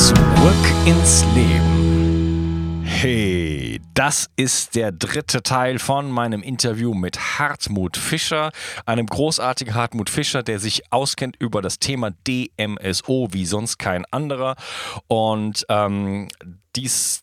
[0.00, 0.16] Zurück
[0.86, 2.82] ins Leben.
[2.86, 8.50] Hey, das ist der dritte Teil von meinem Interview mit Hartmut Fischer,
[8.86, 14.56] einem großartigen Hartmut Fischer, der sich auskennt über das Thema DMSO wie sonst kein anderer.
[15.06, 16.28] Und ähm,
[16.76, 17.20] dies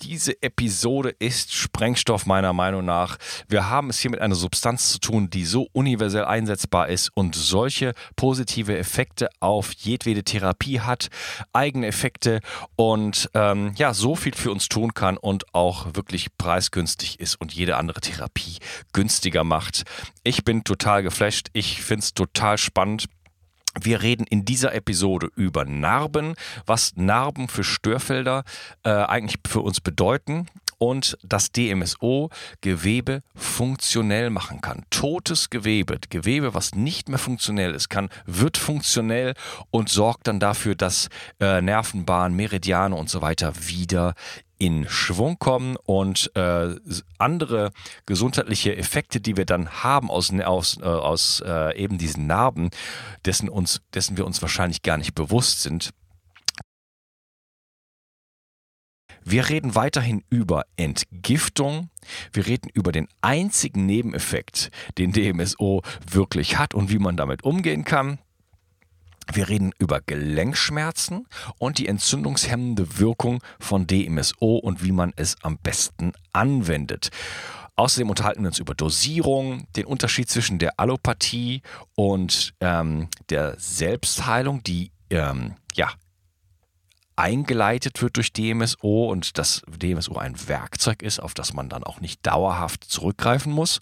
[0.00, 3.16] diese Episode ist Sprengstoff meiner Meinung nach.
[3.48, 7.34] Wir haben es hier mit einer Substanz zu tun, die so universell einsetzbar ist und
[7.34, 11.08] solche positive Effekte auf jedwede Therapie hat,
[11.52, 12.40] eigene Effekte
[12.76, 17.52] und ähm, ja, so viel für uns tun kann und auch wirklich preisgünstig ist und
[17.52, 18.58] jede andere Therapie
[18.92, 19.84] günstiger macht.
[20.22, 21.48] Ich bin total geflasht.
[21.52, 23.06] Ich finde es total spannend.
[23.80, 28.44] Wir reden in dieser Episode über Narben, was Narben für Störfelder
[28.84, 30.46] äh, eigentlich für uns bedeuten
[30.78, 34.84] und das DMSO Gewebe funktionell machen kann.
[34.90, 39.34] Totes Gewebe, Gewebe, was nicht mehr funktionell ist, kann, wird funktionell
[39.70, 41.08] und sorgt dann dafür, dass
[41.40, 44.14] äh, Nervenbahnen, Meridiane und so weiter wieder
[44.58, 46.74] in Schwung kommen und äh,
[47.18, 47.72] andere
[48.06, 52.70] gesundheitliche Effekte, die wir dann haben aus, aus, äh, aus äh, eben diesen Narben,
[53.24, 55.92] dessen, uns, dessen wir uns wahrscheinlich gar nicht bewusst sind.
[59.28, 61.90] Wir reden weiterhin über Entgiftung.
[62.32, 67.84] Wir reden über den einzigen Nebeneffekt, den DMSO wirklich hat und wie man damit umgehen
[67.84, 68.20] kann.
[69.32, 71.26] Wir reden über Gelenkschmerzen
[71.58, 77.10] und die entzündungshemmende Wirkung von DMSO und wie man es am besten anwendet.
[77.74, 81.60] Außerdem unterhalten wir uns über Dosierung, den Unterschied zwischen der Allopathie
[81.94, 85.90] und ähm, der Selbstheilung, die ähm, ja
[87.16, 92.00] eingeleitet wird durch DMSO und dass DMSO ein Werkzeug ist, auf das man dann auch
[92.00, 93.80] nicht dauerhaft zurückgreifen muss.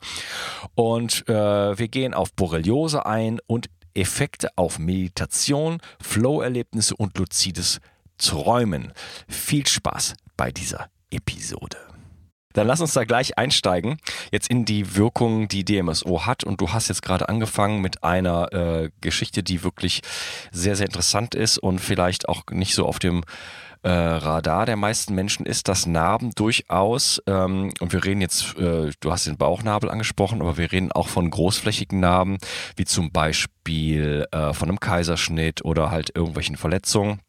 [0.75, 7.81] Und äh, wir gehen auf Borreliose ein und Effekte auf Meditation, Flow-Erlebnisse und luzides
[8.19, 8.93] Träumen.
[9.28, 11.78] Viel Spaß bei dieser Episode.
[12.54, 13.99] Dann lass uns da gleich einsteigen,
[14.31, 16.44] jetzt in die Wirkung, die DMSO hat.
[16.44, 20.03] Und du hast jetzt gerade angefangen mit einer äh, Geschichte, die wirklich
[20.53, 23.25] sehr, sehr interessant ist und vielleicht auch nicht so auf dem
[23.84, 28.91] äh, Radar der meisten Menschen ist, dass Narben durchaus, ähm, und wir reden jetzt, äh,
[28.99, 32.39] du hast den Bauchnabel angesprochen, aber wir reden auch von großflächigen Narben,
[32.77, 37.21] wie zum Beispiel äh, von einem Kaiserschnitt oder halt irgendwelchen Verletzungen,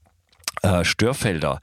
[0.61, 1.59] äh, Störfelder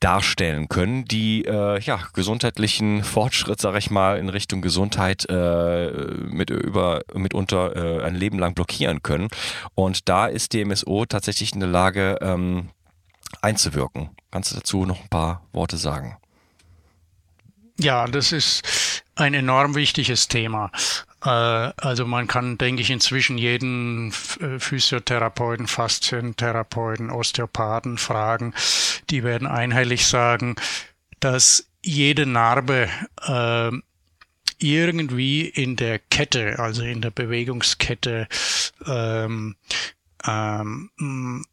[0.00, 5.90] darstellen können, die äh, ja gesundheitlichen Fortschritt, sage ich mal, in Richtung Gesundheit äh,
[6.28, 9.28] mit über mitunter äh, ein Leben lang blockieren können.
[9.74, 12.70] Und da ist DMSO tatsächlich in der Lage, ähm,
[13.40, 14.10] einzuwirken.
[14.30, 16.16] Kannst du dazu noch ein paar Worte sagen?
[17.78, 20.70] Ja, das ist ein enorm wichtiges Thema.
[21.24, 28.54] Äh, also man kann, denke ich, inzwischen jeden äh, Physiotherapeuten, Faszientherapeuten, Osteopathen fragen.
[29.10, 30.56] Die werden einhellig sagen,
[31.20, 32.88] dass jede Narbe
[33.26, 33.70] äh,
[34.58, 38.28] irgendwie in der Kette, also in der Bewegungskette,
[38.86, 39.56] ähm,
[40.24, 41.44] ähm,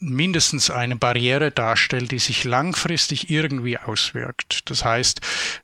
[0.00, 4.70] mindestens eine Barriere darstellt, die sich langfristig irgendwie auswirkt.
[4.70, 5.20] Das heißt,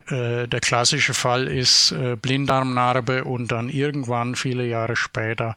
[0.09, 5.55] äh, der klassische Fall ist äh, Blinddarmnarbe und dann irgendwann viele Jahre später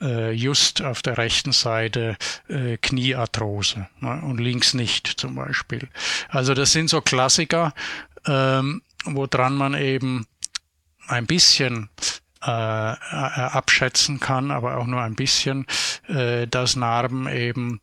[0.00, 2.16] äh, just auf der rechten Seite
[2.48, 5.88] äh, Kniearthrose ne, und links nicht zum Beispiel.
[6.28, 7.74] Also das sind so Klassiker,
[8.26, 10.26] ähm, woran man eben
[11.08, 11.88] ein bisschen
[12.42, 15.66] äh, abschätzen kann, aber auch nur ein bisschen,
[16.08, 17.80] äh, dass Narben eben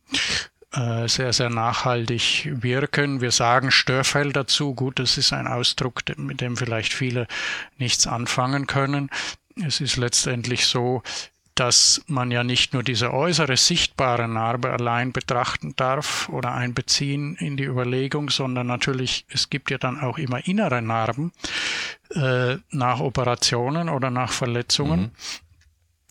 [0.72, 3.20] äh, sehr, sehr nachhaltig wirken.
[3.20, 4.74] Wir sagen Störfeld dazu.
[4.74, 7.26] Gut, das ist ein Ausdruck, mit dem vielleicht viele
[7.78, 9.10] nichts anfangen können.
[9.64, 11.02] Es ist letztendlich so,
[11.60, 17.58] dass man ja nicht nur diese äußere sichtbare Narbe allein betrachten darf oder einbeziehen in
[17.58, 21.32] die Überlegung, sondern natürlich, es gibt ja dann auch immer innere Narben
[22.14, 25.00] äh, nach Operationen oder nach Verletzungen.
[25.00, 25.10] Mhm.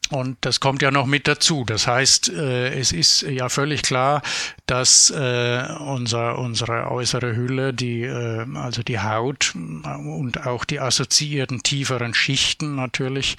[0.10, 1.64] Und das kommt ja noch mit dazu.
[1.66, 4.22] Das heißt, äh, es ist ja völlig klar,
[4.66, 11.62] dass äh, unser, unsere äußere Hülle, die, äh, also die Haut und auch die assoziierten
[11.62, 13.38] tieferen Schichten natürlich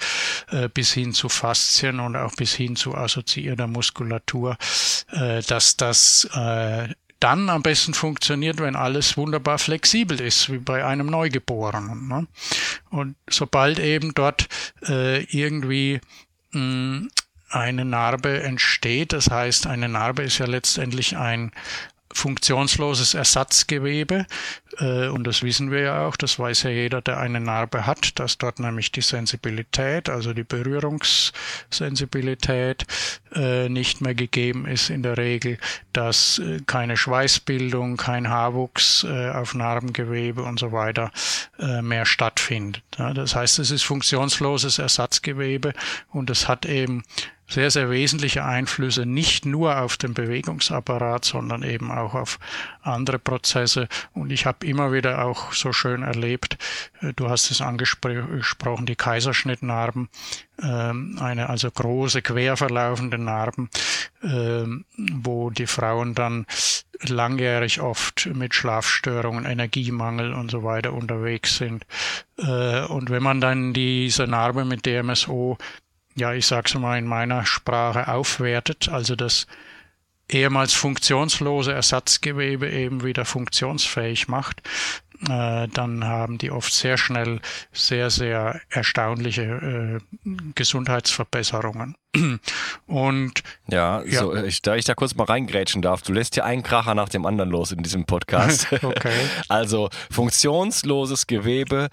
[0.73, 4.57] bis hin zu Faszien und auch bis hin zu assoziierter Muskulatur,
[5.47, 6.27] dass das
[7.21, 12.07] dann am besten funktioniert, wenn alles wunderbar flexibel ist, wie bei einem Neugeborenen.
[12.07, 12.27] Ne?
[12.89, 14.47] Und sobald eben dort
[14.87, 16.01] äh, irgendwie
[16.53, 21.51] eine Narbe entsteht, das heißt, eine Narbe ist ja letztendlich ein
[22.13, 24.25] funktionsloses Ersatzgewebe.
[24.79, 28.19] Äh, und das wissen wir ja auch, das weiß ja jeder, der eine Narbe hat,
[28.19, 32.85] dass dort nämlich die Sensibilität, also die Berührungssensibilität
[33.33, 35.57] äh, nicht mehr gegeben ist in der Regel,
[35.93, 41.11] dass äh, keine Schweißbildung, kein Haarwuchs auf Narbengewebe und so weiter
[41.81, 42.81] mehr stattfindet.
[42.97, 45.73] Das heißt, es ist funktionsloses Ersatzgewebe
[46.09, 47.03] und es hat eben
[47.51, 52.39] sehr, sehr wesentliche Einflüsse nicht nur auf den Bewegungsapparat, sondern eben auch auf
[52.81, 53.89] andere Prozesse.
[54.13, 56.57] Und ich habe immer wieder auch so schön erlebt,
[57.01, 60.07] äh, du hast es angesprochen, die Kaiserschnittnarben,
[60.63, 63.69] ähm, eine also große quer verlaufende Narben,
[64.23, 66.45] ähm, wo die Frauen dann
[67.03, 71.85] langjährig oft mit Schlafstörungen, Energiemangel und so weiter unterwegs sind.
[72.37, 75.57] Äh, und wenn man dann diese Narbe mit DMSO
[76.15, 79.47] ja, ich sag's mal in meiner Sprache, aufwertet, also das
[80.29, 84.61] ehemals funktionslose Ersatzgewebe eben wieder funktionsfähig macht,
[85.29, 87.41] äh, dann haben die oft sehr schnell
[87.71, 89.99] sehr, sehr erstaunliche äh,
[90.55, 91.95] Gesundheitsverbesserungen.
[92.87, 94.19] Und ja, ja.
[94.19, 97.09] So, ich, da ich da kurz mal reingrätschen darf, du lässt ja einen Kracher nach
[97.09, 98.67] dem anderen los in diesem Podcast.
[98.81, 99.13] okay.
[99.47, 101.89] Also funktionsloses Gewebe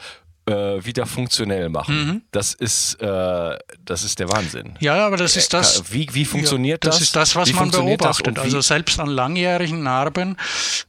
[0.48, 2.06] äh, wieder funktionell machen.
[2.06, 2.22] Mhm.
[2.32, 4.74] Das ist äh, das ist der Wahnsinn.
[4.80, 5.80] Ja, aber das ist das.
[5.80, 6.98] Äh, wie, wie funktioniert ja, das?
[6.98, 8.38] Das ist das, was wie man beobachtet.
[8.38, 10.36] Also selbst an langjährigen Narben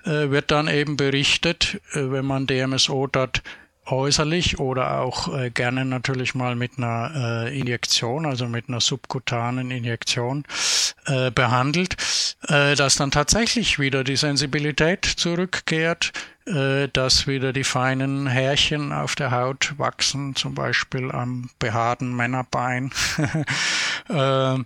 [0.06, 3.42] äh, wird dann eben berichtet, äh, wenn man DMSO dort
[3.92, 9.72] äußerlich oder auch äh, gerne natürlich mal mit einer äh, Injektion, also mit einer subkutanen
[9.72, 10.46] Injektion
[11.06, 11.96] äh, behandelt,
[12.48, 16.39] äh, dass dann tatsächlich wieder die Sensibilität zurückkehrt, äh,
[16.94, 22.92] dass wieder die feinen Härchen auf der Haut wachsen, zum Beispiel am behaarten Männerbein.
[24.10, 24.58] äh,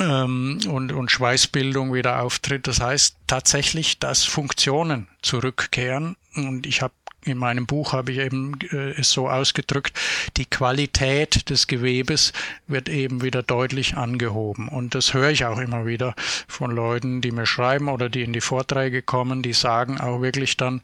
[0.00, 2.66] ähm, und, und Schweißbildung wieder auftritt.
[2.66, 6.16] Das heißt tatsächlich, dass Funktionen zurückkehren.
[6.34, 6.92] Und ich habe
[7.24, 9.98] in meinem Buch habe ich eben äh, es so ausgedrückt,
[10.36, 12.34] die Qualität des Gewebes
[12.66, 14.68] wird eben wieder deutlich angehoben.
[14.68, 16.14] Und das höre ich auch immer wieder
[16.46, 20.58] von Leuten, die mir schreiben oder die in die Vorträge kommen, die sagen auch wirklich
[20.58, 20.82] dann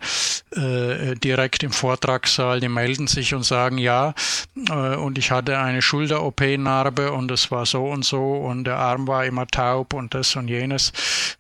[0.57, 4.15] äh, direkt im Vortragssaal, die melden sich und sagen, ja,
[4.71, 9.07] äh, und ich hatte eine Schulter-OP-Narbe und es war so und so und der Arm
[9.07, 10.93] war immer taub und das und jenes.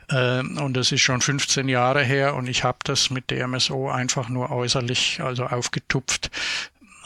[0.08, 4.28] Äh, und das ist schon 15 Jahre her und ich habe das mit DMSO einfach
[4.28, 6.30] nur äußerlich also aufgetupft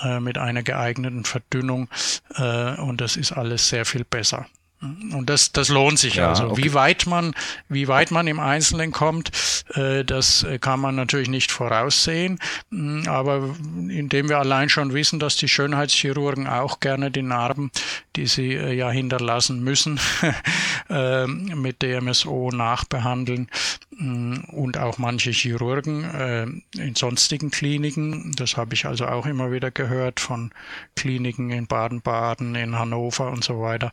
[0.02, 1.88] äh, mit einer geeigneten Verdünnung
[2.37, 4.46] äh, und das ist alles sehr viel besser.
[4.82, 6.50] Und das, das lohnt sich ja, also.
[6.50, 6.64] Okay.
[6.64, 7.34] Wie weit man,
[7.69, 9.31] wie weit man im Einzelnen kommt,
[9.75, 12.40] äh, das kann man natürlich nicht voraussehen.
[12.70, 13.55] Mm, aber
[13.88, 17.70] indem wir allein schon wissen, dass die Schönheitschirurgen auch gerne die Narben,
[18.17, 20.00] die sie äh, ja hinterlassen müssen,
[20.90, 23.49] äh, mit DMSO nachbehandeln,
[23.96, 26.43] mm, und auch manche Chirurgen äh,
[26.76, 28.32] in sonstigen Kliniken.
[28.35, 30.50] Das habe ich also auch immer wieder gehört von
[30.96, 33.93] Kliniken in Baden-Baden, in Hannover und so weiter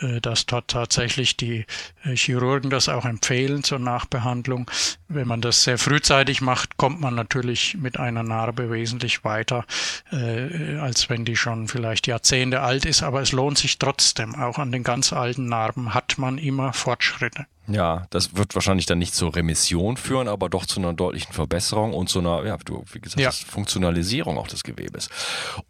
[0.00, 1.64] äh, dass dort tatsächlich die
[2.04, 4.70] äh, Chirurgen das auch empfehlen zur Nachbehandlung.
[5.08, 9.64] Wenn man das sehr frühzeitig macht, kommt man natürlich mit einer Narbe wesentlich weiter,
[10.12, 13.02] äh, als wenn die schon vielleicht Jahrzehnte alt ist.
[13.02, 14.34] Aber es lohnt sich trotzdem.
[14.34, 17.46] Auch an den ganz alten Narben hat man immer Fortschritte.
[17.66, 21.92] Ja, das wird wahrscheinlich dann nicht zur Remission führen, aber doch zu einer deutlichen Verbesserung
[21.92, 23.30] und zu einer, ja, du, wie gesagt, ja.
[23.30, 25.08] Funktionalisierung auch des Gewebes.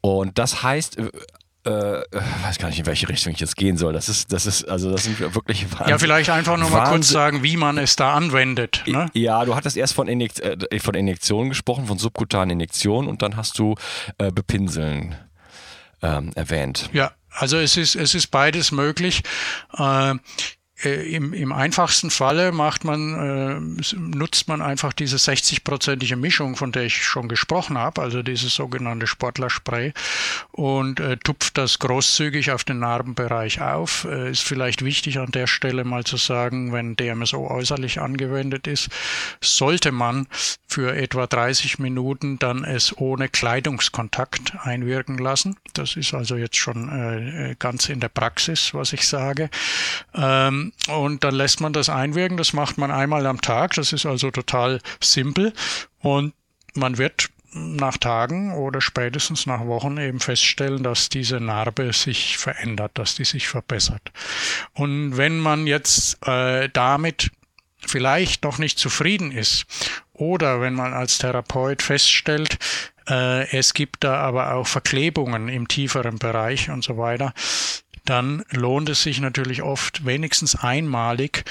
[0.01, 0.97] Und das heißt,
[1.69, 2.03] äh,
[2.43, 3.93] weiß gar nicht, in welche Richtung ich jetzt gehen soll.
[3.93, 5.89] Das ist, das ist, also das sind wirklich Wahnsinn.
[5.89, 8.83] Ja, vielleicht einfach nur mal kurz sagen, wie man es da anwendet.
[8.87, 9.11] Ne?
[9.13, 13.37] Ja, du hattest erst von, Injekt äh, von Injektionen gesprochen, von subkutanen Injektionen und dann
[13.37, 13.75] hast du
[14.19, 15.17] äh, Bepinseln
[16.03, 16.89] ähm, erwähnt.
[16.93, 19.23] Ja, also es ist, es ist beides möglich.
[19.77, 20.15] Äh,
[20.85, 26.73] äh, im, im einfachsten Falle macht man, äh, nutzt man einfach diese 60-prozentige Mischung, von
[26.73, 29.93] der ich schon gesprochen habe, also dieses sogenannte Sportlerspray
[30.53, 34.07] und äh, tupft das großzügig auf den Narbenbereich auf.
[34.09, 38.89] Äh, ist vielleicht wichtig an der Stelle mal zu sagen, wenn DMSO äußerlich angewendet ist,
[39.41, 40.29] sollte man
[40.67, 45.57] für etwa 30 Minuten dann es ohne Kleidungskontakt einwirken lassen.
[45.75, 49.51] Das ist also jetzt schon äh, ganz in der Praxis, was ich sage.
[50.15, 52.37] Ähm, und dann lässt man das einwirken.
[52.37, 53.75] Das macht man einmal am Tag.
[53.75, 55.53] Das ist also total simpel.
[56.01, 56.35] Und
[56.75, 62.93] man wird nach Tagen oder spätestens nach Wochen eben feststellen, dass diese Narbe sich verändert,
[62.95, 64.13] dass die sich verbessert.
[64.75, 67.31] Und wenn man jetzt äh, damit
[67.87, 69.65] vielleicht noch nicht zufrieden ist
[70.13, 72.59] oder wenn man als Therapeut feststellt,
[73.09, 77.33] äh, es gibt da aber auch Verklebungen im tieferen Bereich und so weiter,
[78.09, 81.45] dann lohnt es sich natürlich oft wenigstens einmalig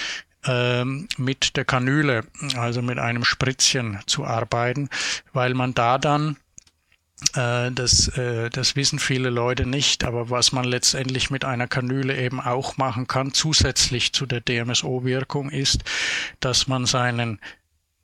[0.46, 4.90] ähm, mit der Kanüle, also mit einem Spritzchen zu arbeiten,
[5.34, 6.38] weil man da dann
[7.36, 12.18] äh, das, äh, das wissen viele Leute nicht, aber was man letztendlich mit einer Kanüle
[12.18, 15.84] eben auch machen kann, zusätzlich zu der DMSO-Wirkung, ist,
[16.40, 17.40] dass man seinen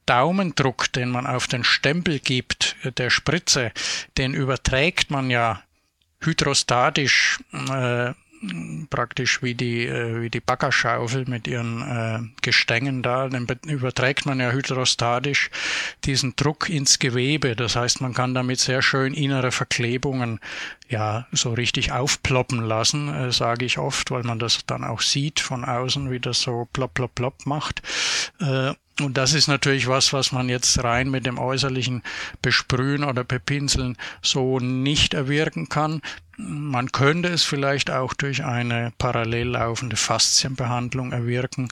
[0.05, 3.71] Daumendruck, den man auf den Stempel gibt, der Spritze,
[4.17, 5.63] den überträgt man ja
[6.19, 8.13] hydrostatisch äh,
[8.89, 14.39] praktisch wie die, äh, wie die Baggerschaufel mit ihren äh, Gestängen da, dann überträgt man
[14.39, 15.49] ja hydrostatisch
[16.03, 17.55] diesen Druck ins Gewebe.
[17.55, 20.39] Das heißt, man kann damit sehr schön innere Verklebungen
[20.89, 25.39] ja so richtig aufploppen lassen, äh, sage ich oft, weil man das dann auch sieht
[25.39, 27.81] von außen, wie das so plopp, plopp, plopp macht.
[28.39, 32.03] Äh, und das ist natürlich was, was man jetzt rein mit dem äußerlichen
[32.41, 36.01] Besprühen oder Bepinseln so nicht erwirken kann.
[36.37, 41.69] Man könnte es vielleicht auch durch eine parallel laufende Faszienbehandlung erwirken.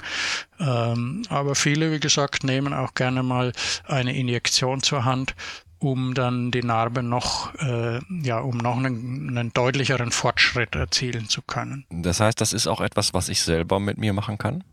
[0.59, 3.53] Ähm, aber viele, wie gesagt, nehmen auch gerne mal
[3.85, 5.35] eine Injektion zur Hand,
[5.77, 11.41] um dann die Narbe noch, äh, ja, um noch einen, einen deutlicheren Fortschritt erzielen zu
[11.41, 11.85] können.
[11.89, 14.63] Das heißt, das ist auch etwas, was ich selber mit mir machen kann?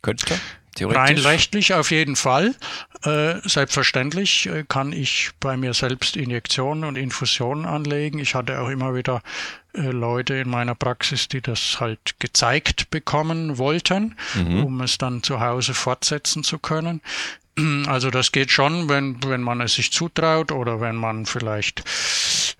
[0.00, 0.38] Könnte?
[0.84, 2.54] Rein rechtlich auf jeden Fall.
[3.02, 8.18] Äh, selbstverständlich äh, kann ich bei mir selbst Injektionen und Infusionen anlegen.
[8.18, 9.22] Ich hatte auch immer wieder
[9.74, 14.64] äh, Leute in meiner Praxis, die das halt gezeigt bekommen wollten, mhm.
[14.64, 17.00] um es dann zu Hause fortsetzen zu können.
[17.88, 21.82] Also das geht schon, wenn, wenn man es sich zutraut oder wenn man vielleicht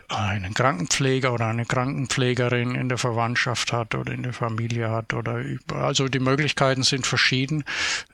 [0.08, 5.42] einen Krankenpfleger oder eine Krankenpflegerin in der Verwandtschaft hat oder in der Familie hat oder
[5.74, 7.64] also die Möglichkeiten sind verschieden.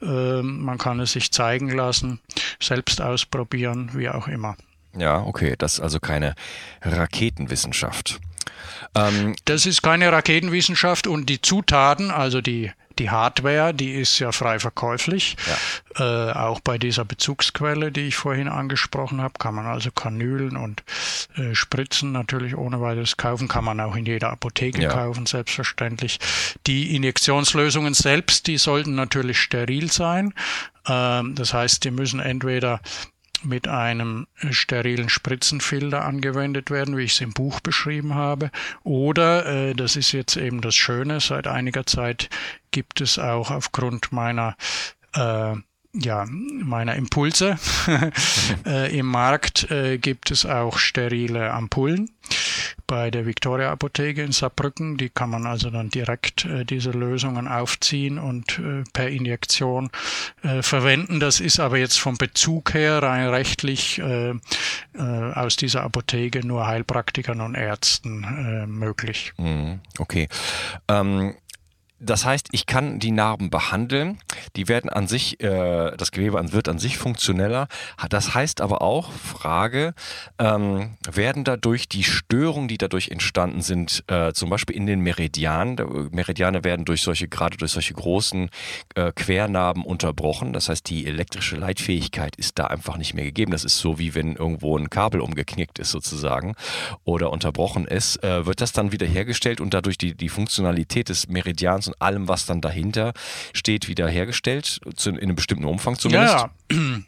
[0.02, 2.20] Ähm, man kann es sich zeigen lassen,
[2.60, 4.56] selbst ausprobieren, wie auch immer.
[4.96, 6.34] Ja, okay, das ist also keine
[6.82, 8.20] Raketenwissenschaft.
[8.94, 14.32] Ähm, das ist keine Raketenwissenschaft und die Zutaten, also die die Hardware, die ist ja
[14.32, 15.36] frei verkäuflich.
[15.96, 16.30] Ja.
[16.30, 20.82] Äh, auch bei dieser Bezugsquelle, die ich vorhin angesprochen habe, kann man also Kanülen und
[21.36, 23.48] äh, Spritzen natürlich ohne weiteres kaufen.
[23.48, 24.88] Kann man auch in jeder Apotheke ja.
[24.90, 26.18] kaufen, selbstverständlich.
[26.66, 30.34] Die Injektionslösungen selbst, die sollten natürlich steril sein.
[30.86, 32.80] Ähm, das heißt, die müssen entweder
[33.44, 38.50] mit einem sterilen Spritzenfilter angewendet werden, wie ich es im Buch beschrieben habe.
[38.82, 42.30] Oder, äh, das ist jetzt eben das Schöne, seit einiger Zeit
[42.70, 44.56] gibt es auch aufgrund meiner
[45.14, 45.54] äh,
[45.96, 47.56] ja, meiner Impulse
[48.66, 52.10] äh, im Markt äh, gibt es auch sterile Ampullen
[52.86, 54.96] bei der Victoria Apotheke in Saarbrücken.
[54.96, 59.90] Die kann man also dann direkt äh, diese Lösungen aufziehen und äh, per Injektion
[60.42, 61.20] äh, verwenden.
[61.20, 64.38] Das ist aber jetzt vom Bezug her rein rechtlich äh, äh,
[65.34, 69.32] aus dieser Apotheke nur Heilpraktikern und Ärzten äh, möglich.
[69.38, 69.80] Mhm.
[69.98, 70.28] Okay.
[70.88, 71.34] Ähm
[72.00, 74.18] das heißt, ich kann die Narben behandeln,
[74.56, 77.68] die werden an sich, äh, das Gewebe wird an sich funktioneller.
[78.08, 79.94] Das heißt aber auch, Frage,
[80.38, 86.10] ähm, werden dadurch die Störungen, die dadurch entstanden sind, äh, zum Beispiel in den Meridianen,
[86.12, 88.50] Meridiane werden durch solche, gerade durch solche großen
[88.94, 90.52] äh, Quernarben unterbrochen.
[90.52, 93.52] Das heißt, die elektrische Leitfähigkeit ist da einfach nicht mehr gegeben.
[93.52, 96.54] Das ist so, wie wenn irgendwo ein Kabel umgeknickt ist sozusagen
[97.04, 98.22] oder unterbrochen ist.
[98.22, 102.28] Äh, wird das dann wieder hergestellt und dadurch die, die Funktionalität des Meridians und allem,
[102.28, 103.12] was dann dahinter
[103.52, 103.88] steht,
[104.34, 106.34] wiederhergestellt, in einem bestimmten Umfang zumindest?
[106.34, 106.78] Ja, ja.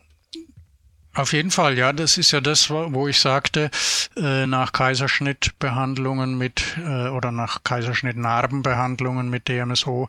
[1.14, 3.70] Auf jeden Fall, ja, das ist ja das, wo ich sagte,
[4.18, 10.08] äh, nach Kaiserschnittbehandlungen mit äh, oder nach Kaiserschnittnarbenbehandlungen mit DMSO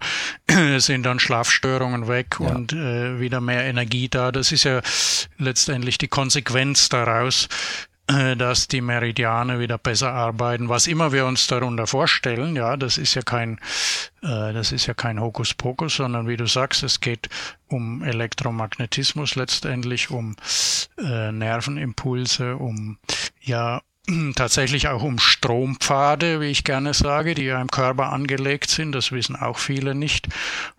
[0.79, 2.47] sind dann Schlafstörungen weg ja.
[2.47, 4.33] und äh, wieder mehr Energie da.
[4.33, 4.81] Das ist ja
[5.37, 7.47] letztendlich die Konsequenz daraus,
[8.07, 12.55] dass die Meridiane wieder besser arbeiten, was immer wir uns darunter vorstellen.
[12.55, 13.59] Ja, das ist ja kein,
[14.21, 17.27] äh, das ist ja kein Hokuspokus, sondern wie du sagst, es geht
[17.67, 20.37] um Elektromagnetismus letztendlich, um
[20.97, 22.97] äh, Nervenimpulse, um
[23.41, 23.81] ja
[24.35, 28.93] tatsächlich auch um Strompfade, wie ich gerne sage, die ja im Körper angelegt sind.
[28.93, 30.29] Das wissen auch viele nicht.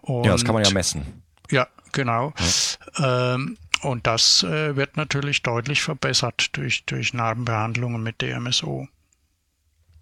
[0.01, 1.23] Und, ja, das kann man ja messen.
[1.51, 2.33] Ja, genau.
[2.99, 3.35] Ja.
[3.35, 8.89] Ähm, und das äh, wird natürlich deutlich verbessert durch, durch Narbenbehandlungen mit DMSO.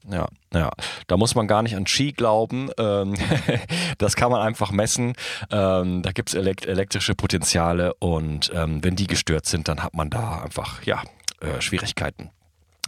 [0.09, 0.71] Ja, ja,
[1.09, 2.71] da muss man gar nicht an Ski glauben.
[2.79, 3.15] Ähm,
[3.99, 5.15] das kann man einfach messen.
[5.51, 9.95] Ähm, da gibt es elekt elektrische Potenziale und ähm, wenn die gestört sind, dann hat
[9.95, 11.03] man da einfach ja,
[11.41, 12.31] äh, Schwierigkeiten.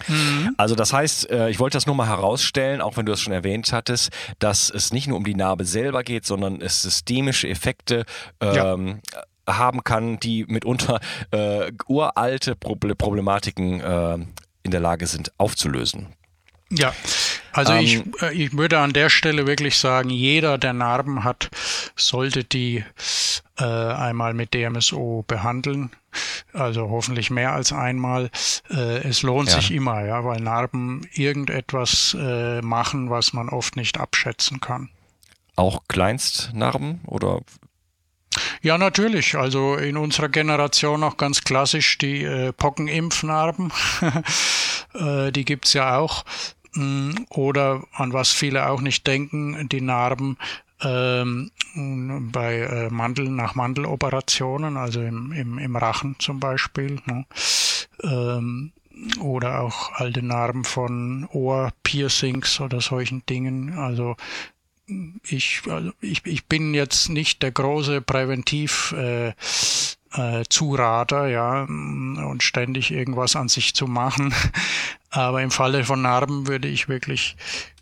[0.06, 0.54] Mhm.
[0.56, 3.32] Also das heißt, äh, ich wollte das nur mal herausstellen, auch wenn du es schon
[3.32, 8.04] erwähnt hattest, dass es nicht nur um die Narbe selber geht, sondern es systemische Effekte
[8.40, 9.22] ähm, ja.
[9.48, 11.00] Haben kann, die mitunter
[11.30, 14.18] äh, uralte Problematiken äh,
[14.62, 16.08] in der Lage sind aufzulösen.
[16.70, 16.92] Ja,
[17.52, 21.48] also ähm, ich, äh, ich würde an der Stelle wirklich sagen, jeder, der Narben hat,
[21.96, 22.84] sollte die
[23.58, 25.90] äh, einmal mit DMSO behandeln.
[26.52, 28.30] Also hoffentlich mehr als einmal.
[28.70, 29.56] Äh, es lohnt ja.
[29.56, 34.90] sich immer, ja, weil Narben irgendetwas äh, machen, was man oft nicht abschätzen kann.
[35.56, 37.40] Auch Kleinstnarben oder
[38.62, 39.36] ja, natürlich.
[39.36, 43.72] Also in unserer Generation auch ganz klassisch die äh, Pockenimpfnarben.
[44.94, 46.24] äh, die gibt's ja auch.
[46.74, 50.36] Mm, oder an was viele auch nicht denken, die Narben
[50.82, 51.50] ähm,
[52.32, 57.00] bei äh, Mandel nach Mandeloperationen, also im, im, im Rachen zum Beispiel.
[57.06, 57.26] Ne?
[58.02, 58.72] Ähm,
[59.20, 63.78] oder auch alte Narben von Ohrpiercings oder solchen Dingen.
[63.78, 64.16] Also
[65.24, 72.42] ich, also ich, ich bin jetzt nicht der große Präventiv äh, äh, Zurater, ja, und
[72.42, 74.34] ständig irgendwas an sich zu machen.
[75.10, 77.36] Aber im Falle von Narben würde ich wirklich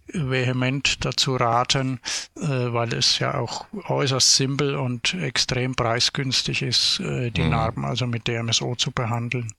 [0.09, 2.01] vehement dazu raten,
[2.37, 7.51] äh, weil es ja auch äußerst simpel und extrem preisgünstig ist, äh, die mhm.
[7.51, 9.53] Narben also mit DMSO zu behandeln.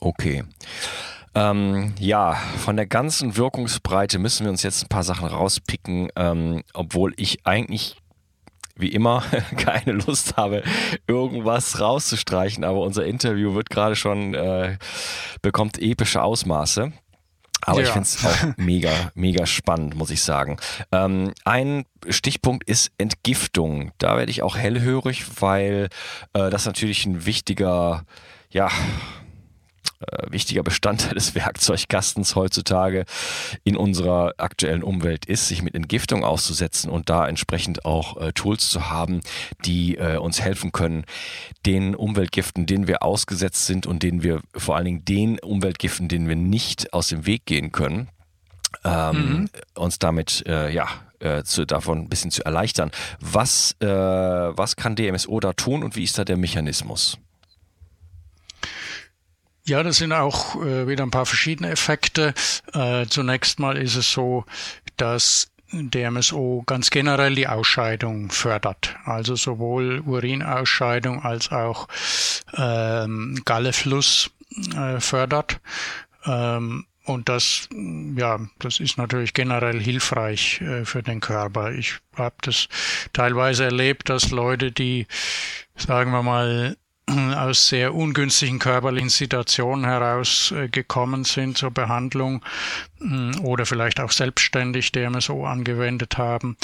[0.00, 0.44] Okay.
[1.34, 6.62] Ähm, ja, von der ganzen Wirkungsbreite müssen wir uns jetzt ein paar Sachen rauspicken, ähm,
[6.74, 7.96] obwohl ich eigentlich
[8.78, 9.22] wie immer
[9.56, 10.62] keine Lust habe,
[11.06, 14.78] irgendwas rauszustreichen, aber unser Interview wird gerade schon, äh,
[15.42, 16.92] bekommt epische Ausmaße.
[17.62, 17.86] Aber ja.
[17.86, 20.58] ich finde es auch mega, mega spannend, muss ich sagen.
[20.92, 23.90] Ähm, ein Stichpunkt ist Entgiftung.
[23.98, 25.88] Da werde ich auch hellhörig, weil
[26.34, 28.04] äh, das natürlich ein wichtiger,
[28.50, 28.70] ja,
[30.00, 33.04] äh, wichtiger Bestandteil des Werkzeugkastens heutzutage
[33.64, 38.70] in unserer aktuellen Umwelt ist, sich mit Entgiftung auszusetzen und da entsprechend auch äh, Tools
[38.70, 39.22] zu haben,
[39.64, 41.04] die äh, uns helfen können,
[41.66, 46.28] den Umweltgiften, denen wir ausgesetzt sind und denen wir vor allen Dingen den Umweltgiften, denen
[46.28, 48.08] wir nicht aus dem Weg gehen können,
[48.84, 49.50] ähm, mhm.
[49.74, 50.86] uns damit äh, ja
[51.18, 52.92] äh, zu, davon ein bisschen zu erleichtern.
[53.18, 57.18] Was, was kann DMSO da tun und wie ist da der Mechanismus?
[59.68, 62.32] Ja, das sind auch äh, wieder ein paar verschiedene Effekte.
[62.72, 64.46] Äh, zunächst mal ist es so,
[64.96, 68.96] dass DMSO ganz generell die Ausscheidung fördert.
[69.04, 71.86] Also sowohl Urinausscheidung als auch
[72.56, 74.30] ähm, Gallefluss
[74.74, 75.60] äh, fördert.
[76.24, 77.68] Ähm, und das,
[78.16, 81.72] ja, das ist natürlich generell hilfreich äh, für den Körper.
[81.72, 82.68] Ich habe das
[83.12, 85.06] teilweise erlebt, dass Leute, die,
[85.76, 86.78] sagen wir mal,
[87.08, 90.68] aus sehr ungünstigen körperlichen Situationen heraus äh,
[91.24, 92.44] sind zur Behandlung
[92.98, 96.56] mm, oder vielleicht auch selbstständig DMSO angewendet haben,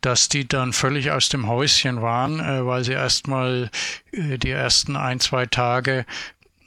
[0.00, 3.70] dass die dann völlig aus dem Häuschen waren, äh, weil sie erstmal
[4.12, 6.04] äh, die ersten ein, zwei Tage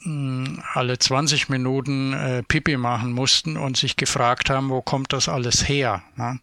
[0.04, 5.30] mm, alle 20 Minuten äh, Pipi machen mussten und sich gefragt haben, wo kommt das
[5.30, 6.02] alles her?
[6.16, 6.40] Ne?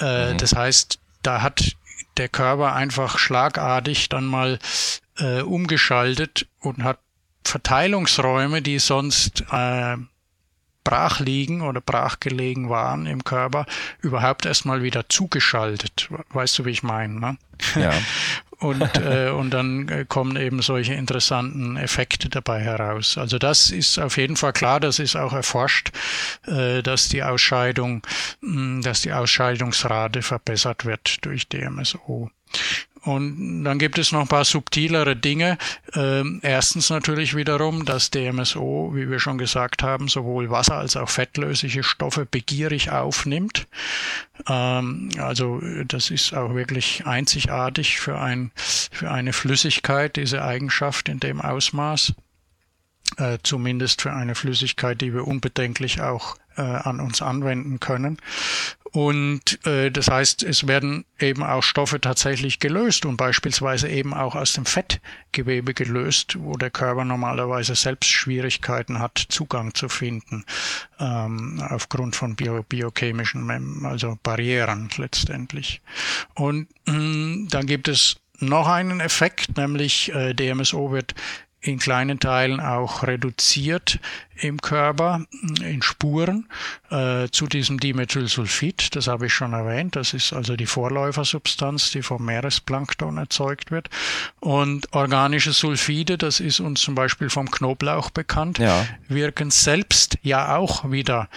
[0.00, 0.38] Äh, mhm.
[0.38, 1.76] Das heißt, da hat
[2.16, 4.58] der Körper einfach schlagartig dann mal
[5.18, 6.98] äh, umgeschaltet und hat
[7.44, 9.96] Verteilungsräume, die sonst äh,
[10.84, 13.66] brach liegen oder brach gelegen waren im Körper,
[14.00, 16.08] überhaupt erstmal wieder zugeschaltet.
[16.30, 17.20] Weißt du, wie ich meine?
[17.20, 17.36] Ne?
[17.76, 17.92] Ja.
[18.58, 23.18] und, äh, und dann äh, kommen eben solche interessanten Effekte dabei heraus.
[23.18, 25.90] Also das ist auf jeden Fall klar, das ist auch erforscht,
[26.46, 28.02] äh, dass die Ausscheidung,
[28.40, 32.30] mh, dass die Ausscheidungsrate verbessert wird durch DMSO.
[33.04, 35.58] Und dann gibt es noch ein paar subtilere Dinge.
[35.94, 41.08] Ähm, erstens natürlich wiederum, dass DMSO, wie wir schon gesagt haben, sowohl Wasser als auch
[41.08, 43.66] fettlösliche Stoffe begierig aufnimmt.
[44.48, 51.18] Ähm, also das ist auch wirklich einzigartig für, ein, für eine Flüssigkeit, diese Eigenschaft in
[51.18, 52.14] dem Ausmaß.
[53.18, 58.18] Äh, zumindest für eine Flüssigkeit, die wir unbedenklich auch äh, an uns anwenden können.
[58.92, 64.34] Und äh, das heißt, es werden eben auch Stoffe tatsächlich gelöst und beispielsweise eben auch
[64.34, 70.44] aus dem Fettgewebe gelöst, wo der Körper normalerweise selbst Schwierigkeiten hat, Zugang zu finden,
[71.00, 75.80] ähm, aufgrund von bio biochemischen, also Barrieren letztendlich.
[76.34, 81.14] Und mh, hm, dann gibt es noch einen Effekt, nämlich äh, DMSO wird
[81.62, 84.00] in kleinen Teilen auch reduziert
[84.34, 85.24] im Körper
[85.64, 86.48] in Spuren
[86.90, 88.96] äh, zu diesem Dimethylsulfid.
[88.96, 89.94] Das habe ich schon erwähnt.
[89.94, 93.88] Das ist also die Vorläufersubstanz, die vom Meeresplankton erzeugt wird.
[94.40, 98.84] Und organische Sulfide, das ist uns zum Beispiel vom Knoblauch bekannt, ja.
[99.06, 101.28] wirken selbst ja auch wieder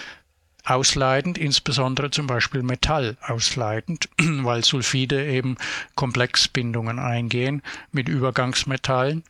[0.66, 5.56] ausleitend, insbesondere zum Beispiel Metall ausleitend, weil Sulfide eben
[5.94, 9.22] Komplexbindungen eingehen mit Übergangsmetallen.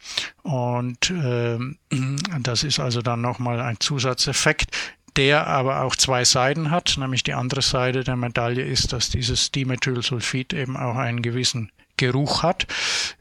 [0.42, 1.59] Und äh,
[2.40, 4.77] das ist also dann nochmal ein Zusatzeffekt,
[5.16, 9.51] der aber auch zwei Seiten hat, nämlich die andere Seite der Medaille ist, dass dieses
[9.51, 12.66] Dimethylsulfid eben auch einen gewissen Geruch hat,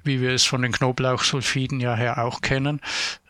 [0.04, 2.82] wie wir es von den Knoblauchsulfiden ja her auch kennen.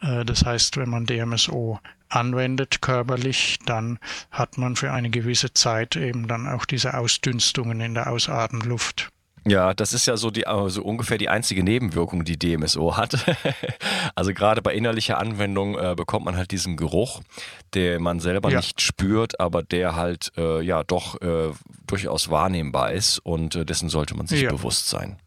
[0.01, 3.99] Äh, das heißt, wenn man DMSO anwendet körperlich, dann
[4.31, 9.09] hat man für eine gewisse Zeit eben dann auch diese Ausdünstungen in der Ausatemluft.
[9.47, 13.15] Ja, das ist ja so die also ungefähr die einzige Nebenwirkung, die DMSO hat.
[14.15, 17.21] also gerade bei innerlicher Anwendung äh, bekommt man halt diesen Geruch,
[17.75, 18.57] der man selber ja.
[18.57, 21.51] nicht spürt, aber der halt äh, ja doch äh,
[21.85, 24.49] durchaus wahrnehmbar ist und äh, dessen sollte man sich ja.
[24.49, 25.17] bewusst sein.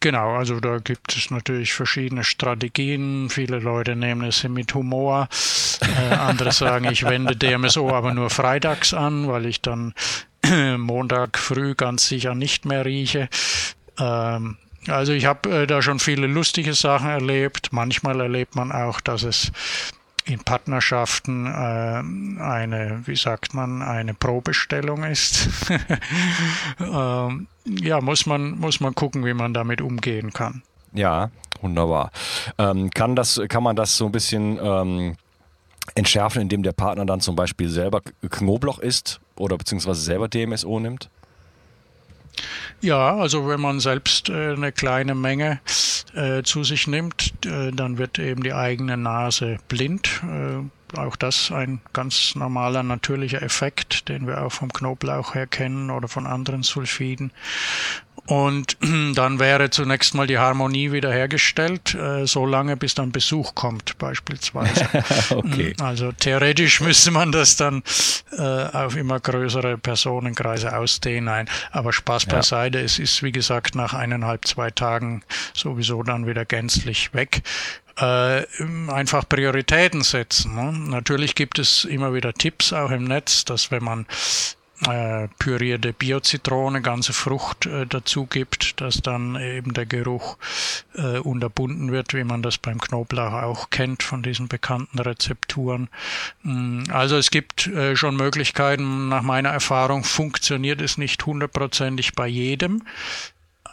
[0.00, 3.30] Genau, also da gibt es natürlich verschiedene Strategien.
[3.30, 5.28] Viele Leute nehmen es mit Humor.
[5.80, 9.94] Äh, andere sagen, ich wende DMSO aber nur freitags an, weil ich dann
[10.76, 13.28] Montag früh ganz sicher nicht mehr rieche.
[13.98, 14.56] Ähm,
[14.86, 17.72] also ich habe äh, da schon viele lustige Sachen erlebt.
[17.72, 19.50] Manchmal erlebt man auch, dass es
[20.28, 21.50] in Partnerschaften äh,
[22.42, 25.48] eine, wie sagt man, eine Probestellung ist.
[26.80, 30.62] ähm, ja, muss man, muss man gucken, wie man damit umgehen kann.
[30.92, 32.10] Ja, wunderbar.
[32.58, 35.16] Ähm, kann, das, kann man das so ein bisschen ähm,
[35.94, 41.10] entschärfen, indem der Partner dann zum Beispiel selber Knoblauch isst oder beziehungsweise selber DMSO nimmt?
[42.80, 45.60] Ja, also wenn man selbst äh, eine kleine Menge
[46.14, 50.22] äh, zu sich nimmt, äh, dann wird eben die eigene Nase blind.
[50.96, 56.08] Auch das ein ganz normaler natürlicher Effekt, den wir auch vom Knoblauch her kennen oder
[56.08, 57.30] von anderen Sulfiden.
[58.28, 58.76] Und
[59.14, 64.86] dann wäre zunächst mal die Harmonie wiederhergestellt, äh, so lange bis dann Besuch kommt, beispielsweise.
[65.30, 65.74] okay.
[65.78, 67.82] Mm, also theoretisch müsste man das dann
[68.36, 71.48] äh, auf immer größere Personenkreise ausdehnen.
[71.70, 72.34] Aber Spaß ja.
[72.34, 75.22] beiseite, es ist wie gesagt nach eineinhalb, zwei Tagen
[75.54, 77.42] sowieso dann wieder gänzlich weg.
[77.96, 78.44] Äh,
[78.88, 80.54] einfach Prioritäten setzen.
[80.54, 80.70] Ne?
[80.90, 84.06] Natürlich gibt es immer wieder Tipps auch im Netz, dass wenn man
[84.86, 90.38] äh, pürierte Biozitrone, ganze Frucht äh, dazu gibt, dass dann eben der Geruch
[90.94, 95.88] äh, unterbunden wird, wie man das beim Knoblauch auch kennt von diesen bekannten Rezepturen.
[96.42, 99.08] Mm, also es gibt äh, schon Möglichkeiten.
[99.08, 102.82] Nach meiner Erfahrung funktioniert es nicht hundertprozentig bei jedem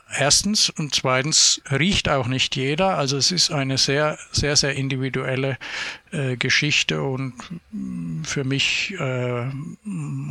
[0.09, 2.97] erstens und zweitens riecht auch nicht jeder.
[2.97, 5.57] Also es ist eine sehr, sehr, sehr individuelle
[6.11, 7.33] äh, Geschichte und
[7.71, 9.45] mm, für mich äh,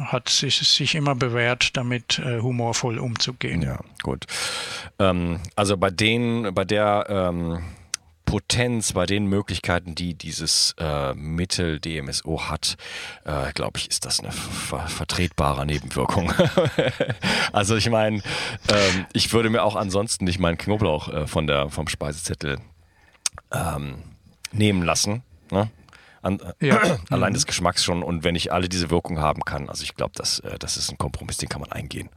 [0.04, 3.62] hat es sich, immer bewährt, damit äh, humorvoll umzugehen.
[3.62, 4.26] Ja, gut.
[4.98, 7.62] Ähm, also bei denen, bei der ähm
[8.34, 12.76] Potenz, bei den Möglichkeiten, die dieses äh, Mittel DMSO hat,
[13.24, 16.32] äh, glaube ich, ist das eine ver vertretbare Nebenwirkung.
[17.52, 18.22] also ich meine,
[18.68, 22.58] ähm, ich würde mir auch ansonsten nicht meinen Knoblauch äh, von der, vom Speisezettel
[23.52, 24.02] ähm,
[24.50, 25.22] nehmen lassen.
[25.52, 25.70] Ne?
[26.20, 26.80] An, ja.
[27.10, 27.34] allein mhm.
[27.34, 30.40] des Geschmacks schon und wenn ich alle diese Wirkung haben kann, also ich glaube, das,
[30.40, 32.10] äh, das ist ein Kompromiss, den kann man eingehen.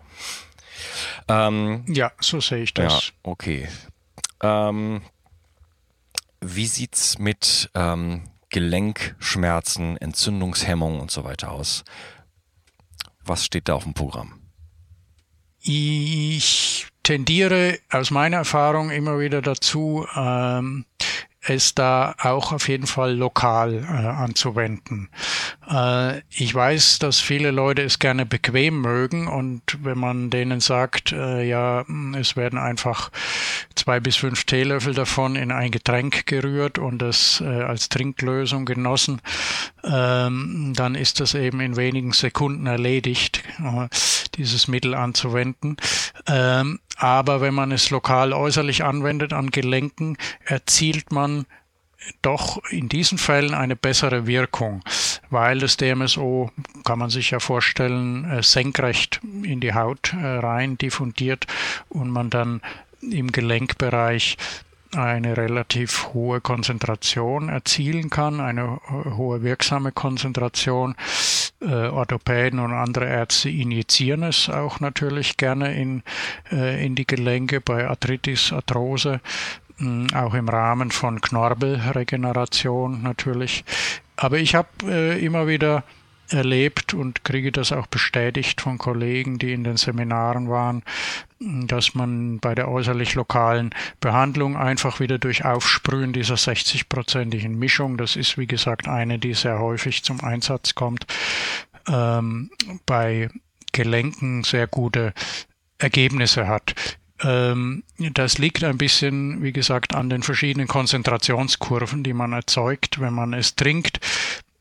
[1.27, 3.09] Ähm, ja, so sehe ich das.
[3.09, 3.67] Ja, okay.
[4.41, 5.03] Ähm,
[6.41, 11.83] wie sieht es mit ähm, Gelenkschmerzen, Entzündungshemmung und so weiter aus?
[13.23, 14.39] Was steht da auf dem Programm?
[15.59, 20.85] Ich tendiere aus meiner Erfahrung immer wieder dazu, ähm,
[21.41, 25.09] es da auch auf jeden Fall lokal äh, anzuwenden.
[25.69, 31.11] Äh, ich weiß, dass viele Leute es gerne bequem mögen und wenn man denen sagt,
[31.11, 31.85] äh, ja,
[32.17, 33.11] es werden einfach
[33.75, 39.21] zwei bis fünf Teelöffel davon in ein Getränk gerührt und das äh, als Trinklösung genossen,
[39.83, 43.43] ähm, dann ist das eben in wenigen Sekunden erledigt,
[44.35, 45.77] dieses Mittel anzuwenden.
[46.27, 51.45] Ähm, aber wenn man es lokal äußerlich anwendet an Gelenken, erzielt man
[52.21, 54.81] doch in diesen Fällen eine bessere Wirkung,
[55.29, 56.51] weil das DMSO,
[56.85, 61.47] kann man sich ja vorstellen, äh, senkrecht in die Haut äh, rein diffundiert
[61.89, 62.61] und man dann
[63.01, 64.37] im Gelenkbereich
[64.95, 70.95] eine relativ hohe Konzentration erzielen kann, eine hohe wirksame Konzentration.
[71.59, 76.03] Äh, Orthopäden und andere Ärzte injizieren es auch natürlich gerne in,
[76.51, 79.19] in die Gelenke bei Arthritis, Arthrose,
[80.13, 83.63] auch im Rahmen von Knorpelregeneration natürlich.
[84.15, 85.83] Aber ich habe äh, immer wieder
[86.29, 90.83] erlebt und kriege das auch bestätigt von Kollegen, die in den Seminaren waren,
[91.39, 98.15] dass man bei der äußerlich lokalen Behandlung einfach wieder durch Aufsprühen dieser 60-prozentigen Mischung, das
[98.15, 101.05] ist wie gesagt eine, die sehr häufig zum Einsatz kommt,
[101.87, 102.49] ähm,
[102.85, 103.29] bei
[103.71, 105.13] Gelenken sehr gute
[105.77, 106.73] Ergebnisse hat.
[107.23, 113.13] Ähm, das liegt ein bisschen, wie gesagt, an den verschiedenen Konzentrationskurven, die man erzeugt, wenn
[113.13, 113.99] man es trinkt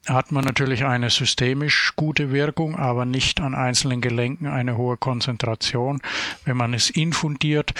[0.08, 6.00] hat man natürlich eine systemisch gute Wirkung, aber nicht an einzelnen Gelenken eine hohe Konzentration.
[6.44, 7.74] Wenn man es infundiert,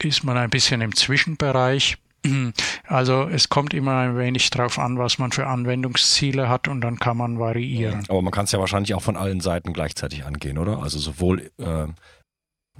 [0.00, 1.98] ist man ein bisschen im Zwischenbereich.
[2.88, 7.00] Also es kommt immer ein wenig drauf an, was man für Anwendungsziele hat und dann
[7.00, 8.04] kann man variieren.
[8.08, 10.80] Aber man kann es ja wahrscheinlich auch von allen Seiten gleichzeitig angehen, oder?
[10.80, 11.86] Also sowohl äh,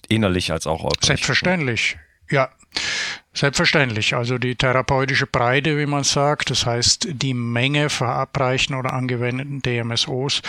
[0.08, 1.06] innerlich als auch äußerlich.
[1.06, 1.98] Selbstverständlich,
[2.30, 2.50] ja.
[3.32, 4.14] Selbstverständlich.
[4.14, 10.40] Also die therapeutische Breite, wie man sagt, das heißt die Menge verabreichten oder angewendeten DMSOs,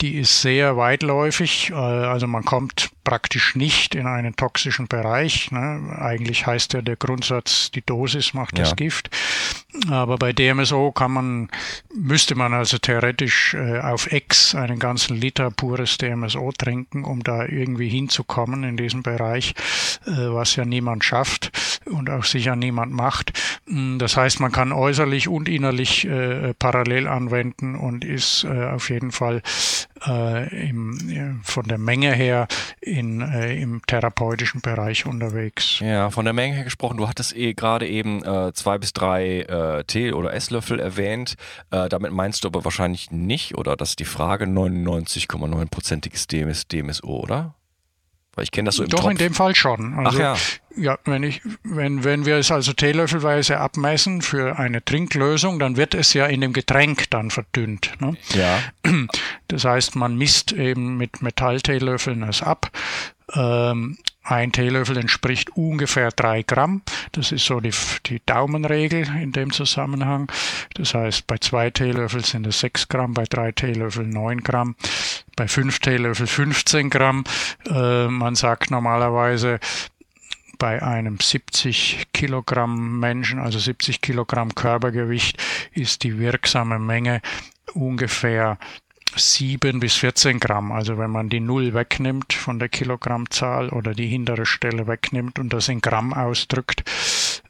[0.00, 1.70] die ist sehr weitläufig.
[1.70, 5.50] Äh, also man kommt praktisch nicht in einen toxischen Bereich.
[5.50, 5.96] Ne?
[5.98, 8.64] Eigentlich heißt ja der Grundsatz, die Dosis macht ja.
[8.64, 9.08] das Gift.
[9.88, 11.48] Aber bei DMSO kann man,
[11.94, 17.46] müsste man also theoretisch äh, auf X einen ganzen Liter pures DMSO trinken, um da
[17.46, 19.54] irgendwie hinzukommen in diesem Bereich,
[20.06, 23.32] äh, was ja niemand schafft und auch sicher niemand macht.
[23.66, 28.90] Mm, das heißt, man kann äußerlich und innerlich äh, parallel anwenden und ist äh, auf
[28.90, 29.40] jeden Fall
[30.06, 32.46] äh, im, von der Menge her
[32.80, 35.80] in, äh, im therapeutischen Bereich unterwegs.
[35.80, 39.40] Ja, von der Menge her gesprochen, du hattest eh gerade eben äh, zwei bis drei
[39.40, 41.36] äh, Tee- oder Esslöffel erwähnt.
[41.70, 47.08] Äh, damit meinst du aber wahrscheinlich nicht, oder das ist die Frage, 99,9%iges DMS, DMSO,
[47.08, 47.54] oder?
[48.38, 49.10] Weil ich kenne das so im Doch, Topf.
[49.10, 49.94] in dem Fall schon.
[49.98, 50.36] Also, Ach ja.
[50.76, 55.92] Ja, wenn, ich, wenn, wenn wir es also teelöffelweise abmessen für eine Trinklösung, dann wird
[55.96, 57.94] es ja in dem Getränk dann verdünnt.
[57.98, 58.16] Ne?
[58.34, 58.60] Ja.
[59.48, 62.70] Das heißt, man misst eben mit Metallteelöffeln es ab.
[63.32, 66.82] Ähm, ein Teelöffel entspricht ungefähr drei Gramm.
[67.12, 67.72] Das ist so die,
[68.06, 70.30] die Daumenregel in dem Zusammenhang.
[70.74, 74.76] Das heißt, bei zwei Teelöffeln sind es sechs Gramm, bei drei Teelöffeln neun Gramm,
[75.38, 77.22] bei fünf Teelöffel 15 Gramm.
[77.70, 79.60] Äh, man sagt normalerweise,
[80.58, 85.40] bei einem 70 Kilogramm Menschen, also 70 Kilogramm Körpergewicht,
[85.72, 87.22] ist die wirksame Menge
[87.72, 88.58] ungefähr
[89.14, 90.72] 7 bis 14 Gramm.
[90.72, 95.52] Also wenn man die Null wegnimmt von der Kilogrammzahl oder die hintere Stelle wegnimmt und
[95.52, 96.82] das in Gramm ausdrückt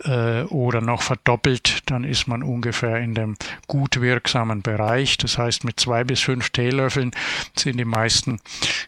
[0.05, 5.17] äh, oder noch verdoppelt, dann ist man ungefähr in dem gut wirksamen Bereich.
[5.19, 7.13] Das heißt, mit zwei bis fünf Teelöffeln
[7.57, 8.41] sind die meisten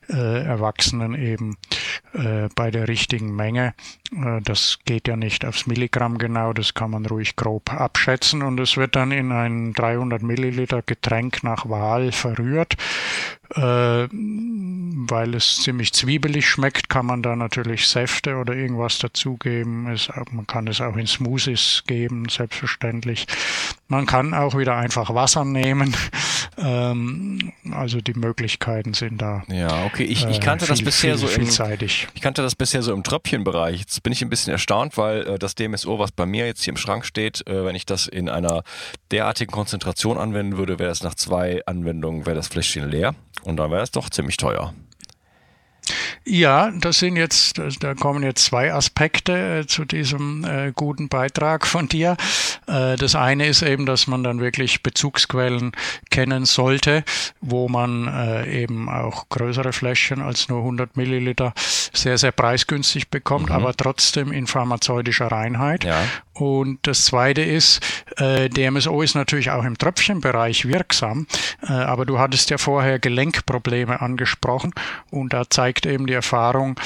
[0.09, 1.57] äh, Erwachsenen eben
[2.12, 3.75] äh, bei der richtigen Menge.
[4.12, 8.59] Äh, das geht ja nicht aufs Milligramm genau, das kann man ruhig grob abschätzen und
[8.61, 12.77] es wird dann in ein 300 Milliliter Getränk nach Wahl verrührt.
[13.54, 19.84] Äh, weil es ziemlich zwiebelig schmeckt, kann man da natürlich Säfte oder irgendwas dazugeben.
[20.30, 23.26] man kann es auch in Smoothies geben, selbstverständlich.
[23.88, 25.96] Man kann auch wieder einfach Wasser nehmen.
[26.58, 29.42] Ähm, also die Möglichkeiten sind da.
[29.48, 30.04] Ja, okay.
[30.04, 32.08] Ich, ich kannte äh, viel, das bisher viel, so im, vielseitig.
[32.14, 33.80] ich kannte das bisher so im Tröpfchenbereich.
[33.80, 36.72] Jetzt bin ich ein bisschen erstaunt, weil äh, das DMSO, was bei mir jetzt hier
[36.72, 38.62] im Schrank steht, äh, wenn ich das in einer
[39.10, 43.70] derartigen Konzentration anwenden würde, wäre das nach zwei Anwendungen wäre das Fläschchen leer und dann
[43.70, 44.74] wäre es doch ziemlich teuer.
[46.24, 51.66] Ja, das sind jetzt, da kommen jetzt zwei Aspekte äh, zu diesem äh, guten Beitrag
[51.66, 52.16] von dir.
[52.66, 55.72] Äh, das eine ist eben, dass man dann wirklich Bezugsquellen
[56.10, 57.04] kennen sollte,
[57.40, 63.48] wo man äh, eben auch größere Fläschchen als nur 100 Milliliter sehr, sehr preisgünstig bekommt,
[63.48, 63.54] mhm.
[63.54, 65.84] aber trotzdem in pharmazeutischer Reinheit.
[65.84, 66.02] Ja.
[66.40, 67.81] Und das Zweite ist,
[68.16, 71.26] äh, DMSO ist natürlich auch im Tröpfchenbereich wirksam,
[71.62, 74.72] äh, aber du hattest ja vorher Gelenkprobleme angesprochen
[75.11, 76.81] und da zeigt eben die Erfahrung,